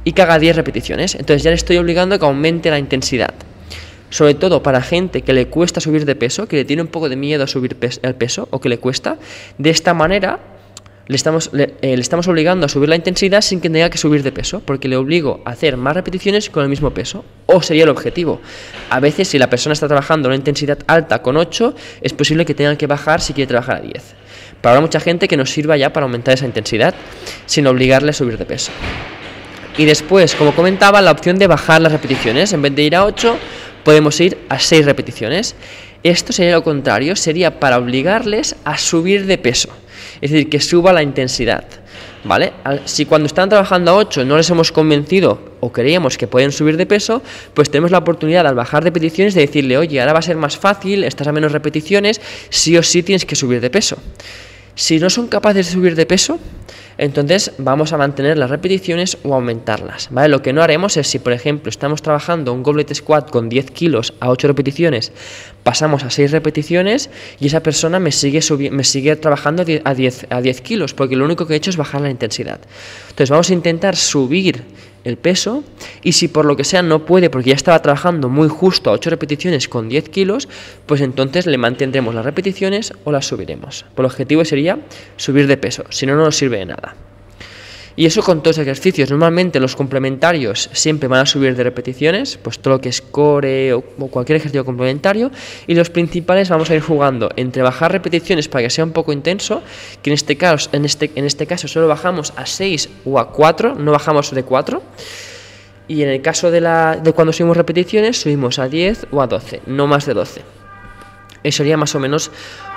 y 0.05 0.13
que 0.13 0.23
haga 0.23 0.39
10 0.39 0.57
repeticiones. 0.57 1.15
Entonces 1.15 1.43
ya 1.43 1.51
le 1.51 1.57
estoy 1.57 1.77
obligando 1.77 2.15
a 2.15 2.19
que 2.19 2.25
aumente 2.25 2.71
la 2.71 2.79
intensidad. 2.79 3.35
Sobre 4.11 4.35
todo 4.35 4.63
para 4.63 4.83
gente 4.83 5.23
que 5.23 5.33
le 5.33 5.47
cuesta 5.47 5.81
subir 5.81 6.05
de 6.05 6.15
peso, 6.15 6.47
que 6.47 6.57
le 6.57 6.65
tiene 6.65 6.83
un 6.83 6.89
poco 6.89 7.09
de 7.09 7.17
miedo 7.17 7.45
a 7.45 7.47
subir 7.47 7.77
el 8.03 8.15
peso 8.15 8.49
o 8.51 8.61
que 8.61 8.69
le 8.69 8.79
cuesta. 8.79 9.19
De 9.57 9.71
esta 9.71 9.95
manera 9.95 10.39
le 11.13 11.17
estamos, 11.17 11.51
eh, 11.53 11.75
le, 11.81 11.95
estamos 11.95 12.27
obligando 12.27 12.67
a 12.67 12.69
subir 12.69 12.89
la 12.89 12.97
intensidad 12.97 13.41
sin 13.43 13.61
que 13.61 13.71
tenga 13.71 13.91
que 13.91 13.99
subir 13.99 14.23
de 14.23 14.33
peso, 14.33 14.61
porque 14.61 14.89
le 14.89 14.97
obligo 14.97 15.41
a 15.45 15.51
hacer 15.51 15.77
más 15.77 15.95
repeticiones 15.95 16.51
con 16.51 16.65
el 16.65 16.69
mismo 16.69 16.91
peso, 16.91 17.25
o 17.47 17.63
sería 17.63 17.85
el 17.85 17.91
objetivo. 17.91 18.41
A 18.91 18.99
veces, 18.99 19.29
si 19.29 19.39
la 19.39 19.49
persona 19.49 19.75
está 19.75 19.87
trabajando 19.87 20.29
una 20.29 20.37
intensidad 20.37 20.79
alta 20.87 21.23
con 21.23 21.37
8, 21.37 21.75
es 22.01 22.13
posible 22.13 22.45
que 22.45 22.55
tenga 22.55 22.77
que 22.77 22.87
bajar 22.87 23.21
si 23.21 23.33
quiere 23.33 23.49
trabajar 23.49 23.77
a 23.77 23.81
10. 23.81 24.03
Pero 24.61 24.71
habrá 24.71 24.81
mucha 24.81 25.01
gente 25.01 25.29
que 25.29 25.37
nos 25.37 25.51
sirva 25.51 25.77
ya 25.77 25.93
para 25.93 26.05
aumentar 26.05 26.35
esa 26.35 26.47
intensidad 26.47 26.95
sin 27.47 27.67
obligarle 27.67 28.11
a 28.11 28.15
subir 28.15 28.39
de 28.39 28.45
peso. 28.45 28.73
Y 29.77 29.85
después, 29.85 30.35
como 30.35 30.55
comentaba, 30.55 31.01
la 31.01 31.13
opción 31.13 31.39
de 31.39 31.47
bajar 31.47 31.81
las 31.81 31.93
repeticiones, 31.93 32.53
en 32.53 32.63
vez 32.63 32.75
de 32.75 32.83
ir 32.83 32.97
a 32.97 33.05
8, 33.05 33.37
podemos 33.85 34.21
ir 34.21 34.39
a 34.49 34.59
6 34.59 34.85
repeticiones. 34.85 35.57
Esto 36.03 36.33
sería 36.33 36.55
lo 36.55 36.65
contrario, 36.65 37.17
sería 37.17 37.61
para 37.61 37.79
obligarles 37.79 38.57
a 38.65 38.79
subir 38.79 39.27
de 39.27 39.39
peso 39.39 39.71
es 40.23 40.31
decir, 40.31 40.49
que 40.49 40.61
suba 40.61 40.93
la 40.93 41.03
intensidad. 41.03 41.65
¿Vale? 42.25 42.53
Si 42.85 43.05
cuando 43.05 43.27
están 43.27 43.49
trabajando 43.49 43.91
a 43.91 43.97
8 43.97 44.25
no 44.25 44.37
les 44.37 44.49
hemos 44.49 44.71
convencido 44.71 45.57
o 45.59 45.73
creíamos 45.73 46.17
que 46.17 46.29
pueden 46.29 46.53
subir 46.53 46.77
de 46.77 46.87
peso, 46.87 47.21
pues 47.53 47.69
tenemos 47.69 47.91
la 47.91 47.99
oportunidad 47.99 48.47
al 48.47 48.55
bajar 48.55 48.85
repeticiones 48.85 49.35
de 49.35 49.41
decirle, 49.41 49.77
oye, 49.77 50.01
ahora 50.01 50.13
va 50.13 50.21
a 50.21 50.23
ser 50.23 50.37
más 50.37 50.57
fácil, 50.57 51.03
estás 51.03 51.27
a 51.27 51.33
menos 51.33 51.51
repeticiones, 51.51 52.21
sí 52.49 52.77
o 52.77 52.83
sí 52.85 53.03
tienes 53.03 53.27
que 53.27 53.35
subir 53.35 53.61
de 53.61 53.71
peso. 53.71 53.99
Si 54.77 55.01
no 55.01 55.11
son 55.11 55.27
capaces 55.27 55.67
de 55.67 55.73
subir 55.73 55.97
de 55.97 56.07
peso, 56.07 56.39
entonces 56.99 57.53
vamos 57.59 57.93
a 57.93 57.99
mantener 57.99 58.39
las 58.39 58.51
repeticiones 58.51 59.19
o 59.23 59.35
aumentarlas. 59.35 60.09
¿vale? 60.11 60.29
Lo 60.29 60.43
que 60.43 60.53
no 60.53 60.63
haremos 60.63 60.97
es 60.97 61.07
si, 61.09 61.19
por 61.19 61.33
ejemplo, 61.33 61.69
estamos 61.69 62.03
trabajando 62.03 62.53
un 62.53 62.63
goblet 62.63 62.93
squat 62.95 63.31
con 63.31 63.49
10 63.49 63.71
kilos 63.71 64.15
a 64.21 64.31
8 64.31 64.49
repeticiones, 64.49 65.13
pasamos 65.63 66.05
a 66.05 66.11
6 66.11 66.31
repeticiones 66.31 67.11
y 67.41 67.47
esa 67.47 67.61
persona 67.61 67.99
me 67.99 68.13
sigue, 68.13 68.41
me 68.71 68.85
sigue 68.85 69.17
trabajando 69.17 69.65
a 69.85 69.95
10, 69.95 70.27
a 70.31 70.41
10 70.41 70.61
kilos, 70.61 70.95
porque 70.95 71.17
lo 71.17 71.25
único 71.25 71.47
que 71.47 71.55
he 71.55 71.57
hecho 71.57 71.71
es 71.71 71.77
bajar 71.77 72.01
la 72.01 72.11
intensidad. 72.11 72.61
Entonces 73.11 73.31
vamos 73.31 73.51
a 73.51 73.53
intentar 73.55 73.97
subir 73.97 74.63
el 75.05 75.17
peso 75.17 75.65
y 76.03 76.13
si 76.13 76.29
por 76.29 76.45
lo 76.45 76.57
que 76.57 76.65
sea 76.65 76.83
no 76.83 77.05
puede 77.05 77.31
porque 77.31 77.51
ya 77.51 77.57
estaba 77.57 77.81
trabajando 77.83 78.29
muy 78.29 78.49
justo 78.49 78.91
a 78.91 78.95
8 78.95 79.11
repeticiones 79.11 79.69
con 79.69 79.89
10 79.89 80.09
kilos, 80.09 80.49
pues 80.87 81.01
entonces 81.01 81.47
le 81.47 81.59
mantendremos 81.59 82.15
las 82.15 82.25
repeticiones 82.25 82.93
o 83.05 83.13
las 83.13 83.27
subiremos. 83.27 83.85
Por 83.95 84.05
el 84.05 84.11
objetivo 84.11 84.45
sería 84.45 84.79
subir 85.17 85.47
de 85.47 85.57
peso, 85.57 85.85
si 85.91 86.07
no, 86.07 86.17
no 86.17 86.25
nos 86.25 86.37
sirve 86.37 86.59
de 86.59 86.67
nada. 86.67 86.97
Y 87.95 88.07
eso 88.07 88.23
con 88.23 88.43
todos 88.43 88.57
los 88.57 88.63
ejercicios. 88.63 89.11
Normalmente 89.11 89.61
los 89.61 89.77
complementarios 89.77 90.71
siempre 90.73 91.09
van 91.09 91.21
a 91.21 91.27
subir 91.27 91.55
de 91.57 91.63
repeticiones, 91.63 92.39
pues 92.41 92.59
todo 92.59 92.75
lo 92.75 92.81
que 92.81 92.89
es 92.89 93.03
core 93.03 93.75
o, 93.75 93.83
cualquier 93.83 94.37
ejercicio 94.37 94.65
complementario. 94.65 95.31
Y 95.67 95.75
los 95.75 95.91
principales 95.91 96.49
vamos 96.49 96.71
a 96.71 96.75
ir 96.75 96.81
jugando 96.81 97.31
entre 97.37 97.63
bajar 97.63 97.93
repeticiones 97.93 98.49
para 98.49 98.65
que 98.65 98.71
sea 98.71 98.85
un 98.85 98.93
poco 98.93 99.13
intenso, 99.13 99.63
que 100.03 100.11
en 100.11 100.15
este 100.15 100.37
caso, 100.37 100.71
en 100.73 100.85
este, 100.85 101.11
en 101.15 101.25
este 101.25 101.47
caso 101.47 101.69
solo 101.69 101.87
bajamos 101.87 102.33
a 102.37 102.47
6 102.47 102.89
o 103.05 103.19
a 103.19 103.31
4, 103.31 103.75
no 103.75 103.93
bajamos 103.93 104.31
de 104.31 104.43
4. 104.43 104.83
Y 105.89 106.03
en 106.03 106.09
el 106.09 106.23
caso 106.23 106.51
de, 106.51 106.61
la, 106.61 106.97
de 106.97 107.13
cuando 107.13 107.33
subimos 107.33 107.57
repeticiones, 107.57 108.21
subimos 108.21 108.59
a 108.59 108.69
10 108.69 109.09
o 109.11 109.21
a 109.21 109.27
12, 109.27 109.63
no 109.67 109.87
más 109.87 110.07
de 110.07 110.15
12. 110.15 110.41
Eso 111.43 111.57
sería 111.59 111.77
más 111.77 111.95
o 111.95 112.01
menos 112.01 112.31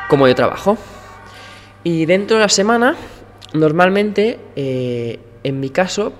como 0.10 0.28
yo 0.28 0.36
trabajo. 0.36 0.78
Y 1.84 2.06
dentro 2.06 2.38
de 2.38 2.42
la 2.42 2.50
semana 2.50 2.96
Normalmente, 3.56 4.40
eh, 4.56 5.20
en 5.44 5.60
mi 5.60 5.70
caso, 5.70 6.14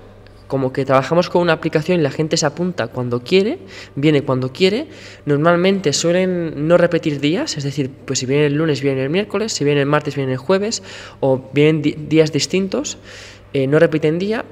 como 0.46 0.72
que 0.72 0.84
trabajamos 0.84 1.28
con 1.28 1.42
una 1.42 1.54
aplicación 1.54 1.98
y 1.98 2.02
la 2.02 2.10
gente 2.10 2.36
se 2.36 2.46
apunta 2.46 2.88
cuando 2.88 3.20
quiere, 3.22 3.58
viene 3.94 4.22
cuando 4.22 4.52
quiere. 4.52 4.86
Normalmente 5.24 5.92
suelen 5.92 6.68
no 6.68 6.76
repetir 6.76 7.20
días, 7.20 7.56
es 7.56 7.64
decir, 7.64 7.90
pues 8.04 8.20
si 8.20 8.26
viene 8.26 8.46
el 8.46 8.54
lunes, 8.54 8.80
viene 8.80 9.02
el 9.02 9.10
miércoles, 9.10 9.52
si 9.52 9.64
viene 9.64 9.80
el 9.80 9.86
martes, 9.86 10.14
viene 10.14 10.32
el 10.32 10.38
jueves, 10.38 10.82
o 11.20 11.50
vienen 11.52 11.82
días 12.08 12.32
distintos, 12.32 12.98
eh, 13.52 13.66
no 13.66 13.78
repiten 13.78 14.18
día. 14.18 14.44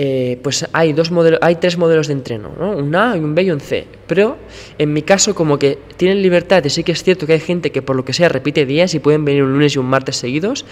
Eh, 0.00 0.38
pues 0.44 0.64
hay 0.72 0.92
dos 0.92 1.10
modelos, 1.10 1.40
hay 1.42 1.56
tres 1.56 1.76
modelos 1.76 2.06
de 2.06 2.12
entreno, 2.12 2.52
¿no? 2.56 2.70
un 2.70 2.94
A, 2.94 3.14
un 3.14 3.34
B 3.34 3.42
y 3.42 3.50
un 3.50 3.58
C. 3.58 3.84
Pero 4.06 4.36
en 4.78 4.92
mi 4.92 5.02
caso, 5.02 5.34
como 5.34 5.58
que 5.58 5.76
tienen 5.96 6.22
libertad, 6.22 6.64
y 6.64 6.70
sí 6.70 6.84
que 6.84 6.92
es 6.92 7.02
cierto 7.02 7.26
que 7.26 7.32
hay 7.32 7.40
gente 7.40 7.72
que 7.72 7.82
por 7.82 7.96
lo 7.96 8.04
que 8.04 8.12
sea 8.12 8.28
repite 8.28 8.64
días 8.64 8.94
y 8.94 9.00
pueden 9.00 9.24
venir 9.24 9.42
un 9.42 9.52
lunes 9.52 9.74
y 9.74 9.80
un 9.80 9.86
martes 9.86 10.14
seguidos. 10.14 10.64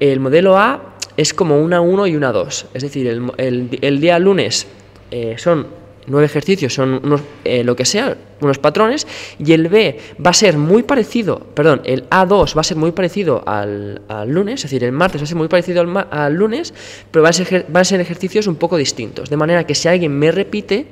El 0.00 0.18
modelo 0.18 0.58
A 0.58 0.96
es 1.16 1.32
como 1.32 1.60
una 1.62 1.80
1 1.80 2.08
y 2.08 2.16
una 2.16 2.32
2. 2.32 2.66
Es 2.74 2.82
decir, 2.82 3.06
el, 3.06 4.00
día 4.00 4.18
lunes 4.18 4.66
eh, 5.12 5.36
son 5.38 5.68
nueve 6.06 6.26
ejercicios, 6.26 6.74
son 6.74 7.00
unos, 7.04 7.20
eh, 7.44 7.64
lo 7.64 7.76
que 7.76 7.84
sea, 7.84 8.16
unos 8.40 8.58
patrones, 8.58 9.06
y 9.38 9.52
el 9.52 9.68
B 9.68 9.98
va 10.24 10.30
a 10.30 10.34
ser 10.34 10.58
muy 10.58 10.82
parecido, 10.82 11.38
perdón, 11.54 11.82
el 11.84 12.08
A2 12.10 12.56
va 12.56 12.60
a 12.60 12.64
ser 12.64 12.76
muy 12.76 12.92
parecido 12.92 13.42
al, 13.46 14.00
lunes, 14.26 14.56
es 14.56 14.70
decir, 14.70 14.84
el 14.84 14.92
martes 14.92 15.20
va 15.20 15.24
a 15.24 15.28
ser 15.28 15.36
muy 15.36 15.48
parecido 15.48 15.82
al, 15.82 16.06
al 16.10 16.34
lunes, 16.34 16.74
pero 17.10 17.22
van 17.22 17.30
a, 17.30 17.32
ser, 17.32 17.66
van 17.68 17.80
a 17.82 17.84
ser 17.84 18.00
ejercicios 18.00 18.46
un 18.46 18.56
poco 18.56 18.76
distintos. 18.76 19.30
De 19.30 19.36
manera 19.36 19.66
que 19.66 19.74
si 19.74 19.88
alguien 19.88 20.18
me 20.18 20.30
repite, 20.30 20.86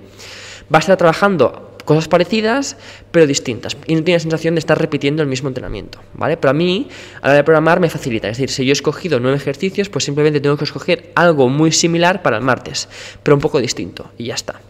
va 0.72 0.78
a 0.78 0.80
estar 0.80 0.96
trabajando 0.96 1.72
cosas 1.84 2.08
parecidas, 2.08 2.76
pero 3.10 3.26
distintas. 3.26 3.76
Y 3.86 3.94
no 3.94 4.02
tiene 4.02 4.16
la 4.16 4.20
sensación 4.20 4.54
de 4.54 4.60
estar 4.60 4.78
repitiendo 4.78 5.22
el 5.22 5.28
mismo 5.28 5.48
entrenamiento, 5.48 5.98
¿vale? 6.14 6.36
Pero 6.36 6.50
a 6.50 6.54
mí, 6.54 6.88
a 7.20 7.26
la 7.26 7.28
hora 7.28 7.36
de 7.36 7.44
programar, 7.44 7.80
me 7.80 7.90
facilita. 7.90 8.28
Es 8.28 8.36
decir, 8.36 8.50
si 8.50 8.64
yo 8.64 8.70
he 8.70 8.72
escogido 8.72 9.20
nueve 9.20 9.36
ejercicios, 9.36 9.88
pues 9.88 10.04
simplemente 10.04 10.40
tengo 10.40 10.56
que 10.56 10.64
escoger 10.64 11.10
algo 11.14 11.48
muy 11.48 11.72
similar 11.72 12.22
para 12.22 12.38
el 12.38 12.42
martes, 12.42 12.88
pero 13.22 13.34
un 13.34 13.40
poco 13.40 13.60
distinto, 13.60 14.10
y 14.18 14.26
ya 14.26 14.34
está. 14.34 14.60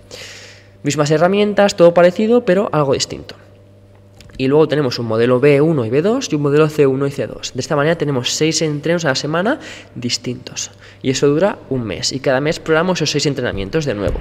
Mismas 0.82 1.10
herramientas, 1.10 1.76
todo 1.76 1.94
parecido, 1.94 2.44
pero 2.44 2.68
algo 2.72 2.94
distinto. 2.94 3.36
Y 4.38 4.48
luego 4.48 4.66
tenemos 4.66 4.98
un 4.98 5.06
modelo 5.06 5.40
B1 5.40 5.86
y 5.86 5.90
B2 5.90 6.32
y 6.32 6.34
un 6.34 6.42
modelo 6.42 6.68
C1 6.68 7.08
y 7.08 7.10
C2. 7.10 7.52
De 7.52 7.60
esta 7.60 7.76
manera 7.76 7.96
tenemos 7.96 8.32
seis 8.32 8.62
entrenos 8.62 9.04
a 9.04 9.08
la 9.08 9.14
semana 9.14 9.60
distintos. 9.94 10.70
Y 11.02 11.10
eso 11.10 11.28
dura 11.28 11.58
un 11.68 11.84
mes. 11.84 12.12
Y 12.12 12.20
cada 12.20 12.40
mes 12.40 12.58
programamos 12.58 12.98
esos 12.98 13.10
seis 13.10 13.26
entrenamientos 13.26 13.84
de 13.84 13.94
nuevo. 13.94 14.18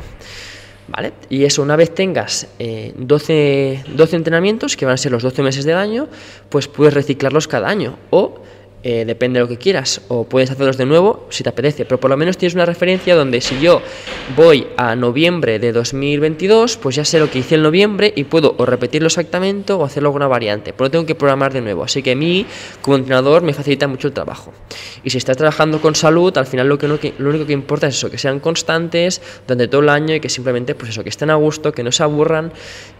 ¿Vale? 0.87 1.13
Y 1.29 1.45
eso, 1.45 1.61
una 1.61 1.77
vez 1.77 1.95
tengas 1.95 2.47
12, 2.59 3.73
eh, 3.73 3.83
12 3.95 4.15
entrenamientos, 4.15 4.75
que 4.75 4.85
van 4.85 4.95
a 4.95 4.97
ser 4.97 5.13
los 5.13 5.23
12 5.23 5.41
meses 5.41 5.63
del 5.63 5.77
año, 5.77 6.09
pues 6.49 6.67
puedes 6.67 6.93
reciclarlos 6.93 7.47
cada 7.47 7.69
año. 7.69 7.97
O 8.09 8.41
eh, 8.83 9.05
depende 9.05 9.39
de 9.39 9.43
lo 9.43 9.47
que 9.47 9.57
quieras, 9.57 10.01
o 10.07 10.23
puedes 10.23 10.49
hacerlos 10.49 10.75
de 10.75 10.87
nuevo 10.87 11.27
si 11.29 11.43
te 11.43 11.49
apetece, 11.49 11.85
pero 11.85 11.99
por 11.99 12.09
lo 12.09 12.17
menos 12.17 12.37
tienes 12.37 12.55
una 12.55 12.65
referencia 12.65 13.15
donde 13.15 13.39
si 13.39 13.59
yo 13.59 13.81
voy 14.35 14.67
a 14.75 14.95
noviembre 14.95 15.59
de 15.59 15.71
2022, 15.71 16.77
pues 16.77 16.95
ya 16.95 17.05
sé 17.05 17.19
lo 17.19 17.29
que 17.29 17.39
hice 17.39 17.55
en 17.55 17.61
noviembre 17.61 18.11
y 18.15 18.23
puedo 18.23 18.55
o 18.57 18.65
repetirlo 18.65 19.07
exactamente 19.07 19.71
o 19.73 19.85
hacerlo 19.85 20.11
con 20.11 20.21
una 20.21 20.27
variante, 20.27 20.73
pero 20.73 20.89
tengo 20.89 21.05
que 21.05 21.13
programar 21.13 21.53
de 21.53 21.61
nuevo, 21.61 21.83
así 21.83 22.01
que 22.01 22.13
a 22.13 22.15
mí 22.15 22.45
como 22.81 22.97
entrenador 22.97 23.43
me 23.43 23.53
facilita 23.53 23.87
mucho 23.87 24.07
el 24.07 24.13
trabajo. 24.13 24.51
Y 25.03 25.11
si 25.11 25.19
estás 25.19 25.37
trabajando 25.37 25.79
con 25.79 25.93
salud, 25.93 26.35
al 26.37 26.47
final 26.47 26.67
lo, 26.67 26.77
lo 26.77 27.29
único 27.29 27.45
que 27.45 27.53
importa 27.53 27.87
es 27.87 27.95
eso, 27.95 28.09
que 28.09 28.17
sean 28.17 28.39
constantes 28.39 29.21
durante 29.47 29.67
todo 29.67 29.81
el 29.81 29.89
año 29.89 30.15
y 30.15 30.19
que 30.19 30.29
simplemente, 30.29 30.73
pues 30.73 30.89
eso, 30.89 31.03
que 31.03 31.09
estén 31.09 31.29
a 31.29 31.35
gusto, 31.35 31.71
que 31.71 31.83
no 31.83 31.91
se 31.91 32.01
aburran 32.01 32.51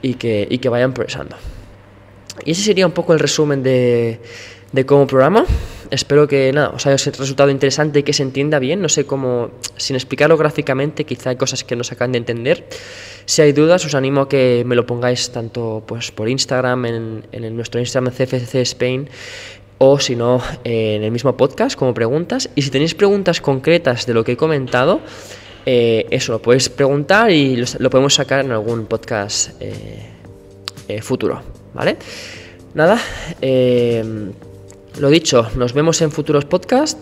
y 0.01 0.13
que, 0.13 0.47
y 0.47 0.59
que 0.59 0.69
vayan 0.69 0.93
progresando. 0.93 1.35
Y 2.45 2.51
ese 2.51 2.63
sería 2.63 2.85
un 2.85 2.93
poco 2.93 3.13
el 3.13 3.19
resumen 3.19 3.61
de 3.61 4.19
de 4.71 4.85
cómo 4.85 5.07
programa. 5.07 5.45
Espero 5.89 6.27
que 6.27 6.51
nada, 6.53 6.69
os 6.69 6.85
haya 6.87 6.95
resultado 6.95 7.49
interesante 7.49 7.99
y 7.99 8.03
que 8.03 8.13
se 8.13 8.23
entienda 8.23 8.59
bien. 8.59 8.81
No 8.81 8.89
sé 8.89 9.05
cómo, 9.05 9.51
sin 9.75 9.95
explicarlo 9.95 10.37
gráficamente, 10.37 11.03
quizá 11.03 11.31
hay 11.31 11.35
cosas 11.35 11.63
que 11.63 11.75
no 11.75 11.83
se 11.83 11.95
acaban 11.95 12.13
de 12.13 12.19
entender. 12.19 12.65
Si 13.25 13.41
hay 13.41 13.51
dudas, 13.51 13.85
os 13.85 13.93
animo 13.95 14.21
a 14.21 14.29
que 14.29 14.63
me 14.65 14.75
lo 14.75 14.85
pongáis 14.85 15.31
tanto 15.31 15.83
pues, 15.85 16.11
por 16.11 16.29
Instagram, 16.29 16.85
en, 16.85 17.23
en 17.31 17.55
nuestro 17.55 17.79
Instagram 17.79 18.13
CFC 18.13 18.55
Spain, 18.61 19.09
o 19.79 19.99
si 19.99 20.15
no, 20.15 20.41
en 20.63 21.03
el 21.03 21.11
mismo 21.11 21.35
podcast 21.35 21.75
como 21.75 21.93
preguntas. 21.93 22.49
Y 22.55 22.61
si 22.61 22.69
tenéis 22.69 22.93
preguntas 22.93 23.41
concretas 23.41 24.05
de 24.05 24.13
lo 24.13 24.23
que 24.23 24.33
he 24.33 24.37
comentado, 24.37 25.01
eh, 25.65 26.07
eso 26.09 26.33
lo 26.33 26.41
podéis 26.41 26.69
preguntar 26.69 27.31
y 27.31 27.63
lo, 27.79 27.89
podemos 27.89 28.13
sacar 28.13 28.45
en 28.45 28.51
algún 28.51 28.85
podcast 28.85 29.51
eh, 29.59 30.09
eh, 30.87 31.01
futuro. 31.01 31.41
¿Vale? 31.73 31.97
Nada. 32.73 32.99
Lo 34.99 35.09
dicho, 35.09 35.49
nos 35.55 35.73
vemos 35.73 36.01
en 36.01 36.11
futuros 36.11 36.45
podcasts. 36.45 36.97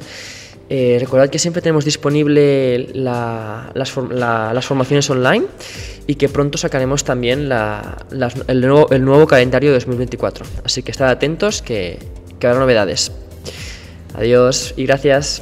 Eh, 0.71 0.97
recordad 0.99 1.29
que 1.29 1.39
siempre 1.39 1.63
tenemos 1.63 1.83
disponible 1.83 2.89
las, 2.93 3.91
formaciones 3.91 5.09
online 5.09 5.45
y 6.05 6.15
que 6.15 6.29
pronto 6.29 6.59
sacaremos 6.59 7.03
también 7.03 7.49
el, 8.47 8.61
nuevo, 8.61 9.27
calendario 9.27 9.69
de 9.71 9.75
2024. 9.75 10.45
Así 10.63 10.83
que 10.83 10.91
estad 10.91 11.09
atentos 11.09 11.63
que, 11.63 11.97
que 12.39 12.47
habrá 12.47 12.59
novedades. 12.59 13.11
Adiós 14.13 14.73
y 14.77 14.85
gracias. 14.85 15.41